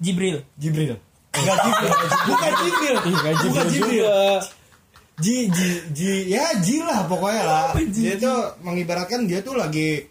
Jibril. 0.00 0.40
Jibril. 0.56 0.96
Enggak 1.36 1.56
Jibril. 1.60 1.92
Bukan 2.26 2.52
Jibril. 2.56 2.96
Bukan 3.46 3.64
Jibril. 3.68 4.06
Ji, 5.22 5.46
Ji, 5.48 5.68
Ji, 5.88 6.12
ya 6.28 6.58
Ji 6.58 6.82
lah 6.82 7.06
pokoknya 7.06 7.42
lah. 7.42 7.64
Dia 7.78 8.18
tuh 8.18 8.38
mengibaratkan 8.60 9.24
dia 9.24 9.38
tuh 9.38 9.54
lagi, 9.54 10.02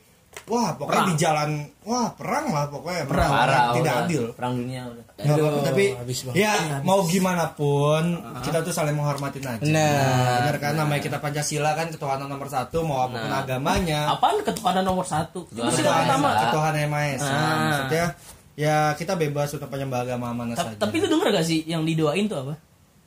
wah 0.47 0.71
pokoknya 0.73 1.03
di 1.05 1.15
jalan, 1.15 1.49
wah 1.83 2.07
perang 2.11 2.47
lah 2.49 2.65
pokoknya. 2.65 3.03
Perang, 3.05 3.29
Parah. 3.29 3.63
tidak 3.75 3.93
udah. 3.93 4.05
adil. 4.05 4.23
Perang 4.31 4.53
dunia 4.55 4.81
udah. 4.85 5.03
Nggak 5.21 5.35
apa-apa, 5.37 5.59
tapi 5.63 5.85
habis 5.93 6.17
banget. 6.23 6.35
ya 6.39 6.53
mau 6.81 7.05
gimana 7.05 7.45
pun 7.51 8.03
kita 8.41 8.63
tuh 8.63 8.71
saling 8.71 8.95
menghormatin 8.95 9.43
aja. 9.43 9.61
Nah. 9.61 10.41
benar 10.41 10.57
kan 10.57 10.73
namanya 10.73 11.01
kita 11.03 11.17
Pancasila 11.17 11.71
kan 11.73 11.87
ketuhanan 11.89 12.25
nomor 12.25 12.47
satu 12.47 12.81
mau 12.81 13.05
apa 13.05 13.19
pun 13.19 13.29
Nah. 13.29 13.43
agamanya. 13.43 14.01
Apaan 14.09 14.41
ketuhanan 14.41 14.81
nomor 14.81 15.03
satu? 15.03 15.45
Itu 15.45 15.61
Ketuhanan 15.61 16.07
pertama. 16.09 16.29
Ketuhanan 16.41 16.79
yang 16.79 16.89
Maha 16.89 17.07
Esa. 17.11 17.27
Ah. 17.27 17.37
Maksudnya 17.61 18.05
ya 18.51 18.75
kita 18.93 19.13
bebas 19.13 19.51
untuk 19.51 19.67
penyembah 19.67 20.01
agama 20.01 20.31
mana 20.31 20.53
Ta- 20.53 20.65
saja. 20.67 20.77
Tapi 20.79 20.95
lu 20.97 21.07
denger 21.07 21.27
gak 21.31 21.45
sih 21.45 21.63
yang 21.63 21.83
didoain 21.83 22.25
tuh 22.25 22.41
apa? 22.41 22.53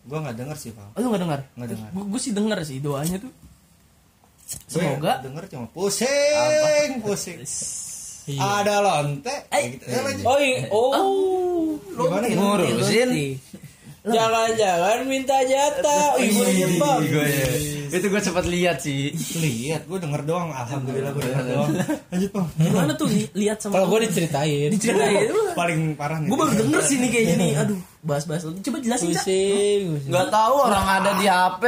Gua 0.04 0.18
nggak 0.20 0.36
denger 0.36 0.56
sih, 0.60 0.70
Pak. 0.76 0.94
Oh, 0.94 1.00
lu 1.00 1.08
gak 1.16 1.22
dengar? 1.24 1.40
Nggak 1.56 1.68
dengar. 1.72 1.88
Gue 1.96 2.20
sih 2.20 2.32
denger 2.36 2.58
sih 2.68 2.78
doanya 2.84 3.16
tuh. 3.16 3.32
Gue 4.44 4.80
Semoga 4.84 5.24
denger 5.24 5.44
cuma 5.48 5.66
pusing, 5.72 7.00
pusing. 7.00 7.40
Ada 8.36 8.84
lonte. 8.84 9.34
Eh. 9.48 9.76
gitu. 9.76 9.84
Eh, 9.88 10.00
lanjut. 10.04 10.24
oh 10.28 10.38
iya. 10.40 10.58
oh 10.68 11.76
Gimana 11.96 12.24
gitu? 12.28 12.40
Ngurusin. 12.40 13.10
Jangan-jangan 14.04 14.98
minta 15.08 15.40
jatah 15.42 16.20
Ih, 16.20 16.28
gue 16.28 16.46
diem, 16.52 16.72
bang 16.76 17.00
Itu 17.94 18.10
gue 18.10 18.18
sempat 18.18 18.44
lihat 18.44 18.82
sih. 18.82 19.14
Lihat, 19.38 19.86
gue 19.86 19.98
denger 20.02 20.26
doang. 20.26 20.50
Alhamdulillah 20.50 21.14
gue 21.14 21.22
denger 21.24 21.44
doang. 21.46 21.70
Lanjut, 22.10 22.30
Bang. 22.34 22.48
Gimana 22.58 22.92
tuh 22.98 23.06
li- 23.06 23.30
lihat 23.38 23.62
sama 23.62 23.78
kalau 23.78 23.86
gue 23.94 24.10
diceritain 24.10 24.66
diceritain 24.74 25.30
Paling 25.60 25.94
parah 25.94 26.18
nih. 26.18 26.26
Gue 26.26 26.36
baru 26.36 26.52
denger 26.58 26.82
sih 26.82 26.96
nih 26.98 27.10
kayaknya 27.14 27.36
nih. 27.38 27.52
Aduh, 27.62 27.78
bahas-bahas. 28.02 28.42
Coba 28.50 28.76
jelasin, 28.82 29.14
Cak. 29.14 29.24
Nggak 30.10 30.26
tahu 30.26 30.54
orang 30.58 30.86
ada 30.90 31.10
di 31.16 31.26
HP, 31.30 31.62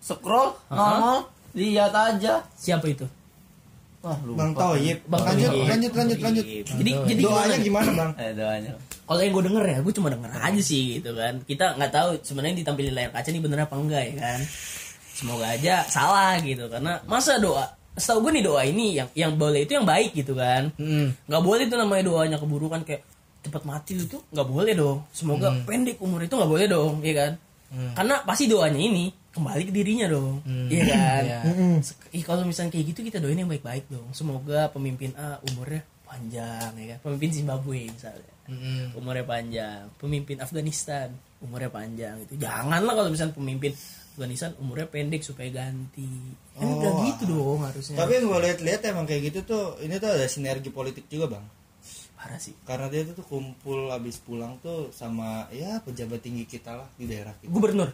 scroll, 0.00 0.48
nongol, 0.72 1.28
lihat 1.52 1.92
aja. 1.92 2.40
Siapa 2.56 2.88
itu? 2.88 3.04
Wah, 4.06 4.18
lupa. 4.22 4.38
Bang 4.38 4.52
Toyib. 4.54 4.98
Bang 5.10 5.22
lanjut, 5.26 5.50
Toyib. 5.50 5.66
lanjut, 5.66 5.92
lanjut, 5.98 6.18
lanjut. 6.22 6.44
Jadi 6.62 6.90
jadi 7.10 7.22
Doanya 7.26 7.58
gimana? 7.58 7.64
gimana, 7.66 7.90
Bang? 7.90 8.10
Eh, 8.22 8.32
doanya. 8.38 8.72
Kalau 9.06 9.20
yang 9.22 9.32
gue 9.34 9.44
denger 9.50 9.64
ya, 9.66 9.78
gue 9.82 9.92
cuma 9.98 10.08
denger 10.14 10.30
aja 10.30 10.62
sih 10.62 10.84
gitu 11.02 11.10
kan. 11.18 11.34
Kita 11.42 11.74
nggak 11.74 11.90
tahu 11.90 12.08
sebenarnya 12.22 12.54
ditampilin 12.62 12.94
layar 12.94 13.10
kaca 13.10 13.28
nih 13.34 13.42
bener 13.42 13.58
apa 13.66 13.74
enggak 13.74 14.02
ya 14.06 14.14
kan. 14.14 14.38
Semoga 15.10 15.46
aja 15.58 15.74
salah 15.90 16.38
gitu 16.38 16.70
karena 16.70 17.02
masa 17.10 17.42
doa 17.42 17.66
setahu 17.96 18.28
gue 18.28 18.38
nih 18.38 18.44
doa 18.44 18.62
ini 18.62 19.00
yang 19.00 19.08
yang 19.16 19.32
boleh 19.34 19.64
itu 19.66 19.74
yang 19.74 19.88
baik 19.88 20.14
gitu 20.14 20.36
kan. 20.38 20.70
Hmm. 20.78 21.16
nggak 21.26 21.42
boleh 21.42 21.64
tuh 21.66 21.78
namanya 21.80 22.02
doanya 22.06 22.36
keburukan 22.38 22.84
kayak 22.86 23.02
cepat 23.42 23.62
mati 23.66 23.98
itu 23.98 24.18
nggak 24.30 24.46
boleh 24.46 24.72
dong. 24.76 25.02
Semoga 25.10 25.50
pendek 25.66 25.98
umur 25.98 26.22
itu 26.22 26.34
nggak 26.36 26.50
boleh 26.50 26.66
dong, 26.70 27.02
ya 27.02 27.14
kan? 27.14 27.32
Karena 27.94 28.22
pasti 28.22 28.46
doanya 28.46 28.78
ini 28.78 29.10
kembali 29.36 29.62
ke 29.62 29.72
dirinya 29.72 30.06
dong, 30.08 30.40
iya 30.66 30.82
kan? 30.88 31.22
Iya. 31.22 31.38
Sek- 31.84 32.08
Ih, 32.10 32.24
kalau 32.24 32.42
misalnya 32.42 32.72
kayak 32.72 32.86
gitu 32.90 33.00
kita 33.04 33.20
doain 33.20 33.36
yang 33.36 33.46
baik-baik 33.46 33.86
dong. 33.86 34.08
Semoga 34.10 34.66
pemimpin 34.68 35.12
A 35.14 35.36
umurnya 35.44 35.84
panjang 36.02 36.72
ya 36.72 36.86
kan. 36.96 36.98
Pemimpin 37.04 37.30
Zimbabwe 37.30 37.86
misalnya. 37.86 38.32
Mm-mm. 38.48 38.96
Umurnya 38.96 39.22
panjang. 39.22 39.92
Pemimpin 39.96 40.40
Afghanistan 40.40 41.12
umurnya 41.38 41.68
panjang 41.68 42.16
itu. 42.24 42.32
Janganlah 42.36 42.94
kalau 42.96 43.10
misalnya 43.10 43.34
pemimpin 43.34 43.76
Afghanistan 44.16 44.56
umurnya 44.56 44.88
pendek 44.88 45.20
supaya 45.20 45.52
ganti. 45.52 46.08
Kan 46.56 46.64
Oh, 46.64 46.80
udah 46.80 46.92
gitu 47.04 47.22
dong 47.28 47.60
harusnya. 47.60 47.96
Tapi 47.98 48.10
yang 48.16 48.24
gue 48.26 48.40
lihat-lihat 48.40 48.80
emang 48.88 49.04
kayak 49.04 49.22
gitu 49.28 49.38
tuh, 49.44 49.64
ini 49.78 49.98
tuh 49.98 50.08
ada 50.08 50.24
sinergi 50.24 50.70
politik 50.70 51.04
juga, 51.06 51.36
Bang. 51.36 51.46
parah 52.16 52.40
sih 52.40 52.56
karena 52.64 52.88
dia 52.88 53.04
tuh 53.06 53.22
kumpul 53.22 53.92
habis 53.92 54.16
pulang 54.16 54.56
tuh 54.58 54.88
sama 54.90 55.46
ya 55.52 55.84
pejabat 55.84 56.24
tinggi 56.24 56.48
kita 56.48 56.72
lah 56.72 56.88
di 56.96 57.04
daerah 57.04 57.36
kita 57.36 57.52
gubernur 57.52 57.92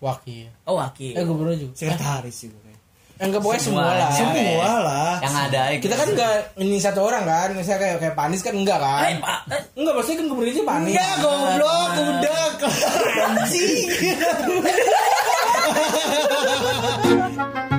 wakil. 0.00 0.46
Oh 0.68 0.76
wakil. 0.76 1.12
Eh 1.16 1.24
gubernur 1.24 1.56
juga. 1.56 1.74
Sekretaris 1.74 2.36
juga 2.44 2.58
kayak 2.62 2.74
eh, 3.16 3.24
enggak 3.24 3.40
pokoknya 3.40 3.62
semua, 3.64 3.80
Semua, 3.80 3.96
lah. 3.96 4.10
ya. 4.12 4.16
semua 4.20 4.70
lah. 4.84 5.14
Yang 5.24 5.34
ada 5.48 5.62
gitu. 5.72 5.82
kita 5.88 5.94
kan 5.96 6.08
enggak 6.12 6.32
ini 6.60 6.76
satu 6.76 7.00
orang 7.00 7.24
kan. 7.24 7.48
Misalnya 7.56 7.80
kayak 7.80 7.96
kayak 8.04 8.14
panis 8.14 8.40
kan 8.44 8.54
enggak 8.54 8.78
kan? 8.80 9.08
Eh 9.08 9.16
pak 9.20 9.38
eh, 9.52 9.62
enggak 9.80 9.94
maksudnya 9.96 10.18
kan 10.20 10.26
gubernurnya 10.28 10.64
panis. 10.68 10.94
Enggak 10.94 11.14
goblok 11.24 11.90
udah 11.96 12.44
anjing 13.26 13.88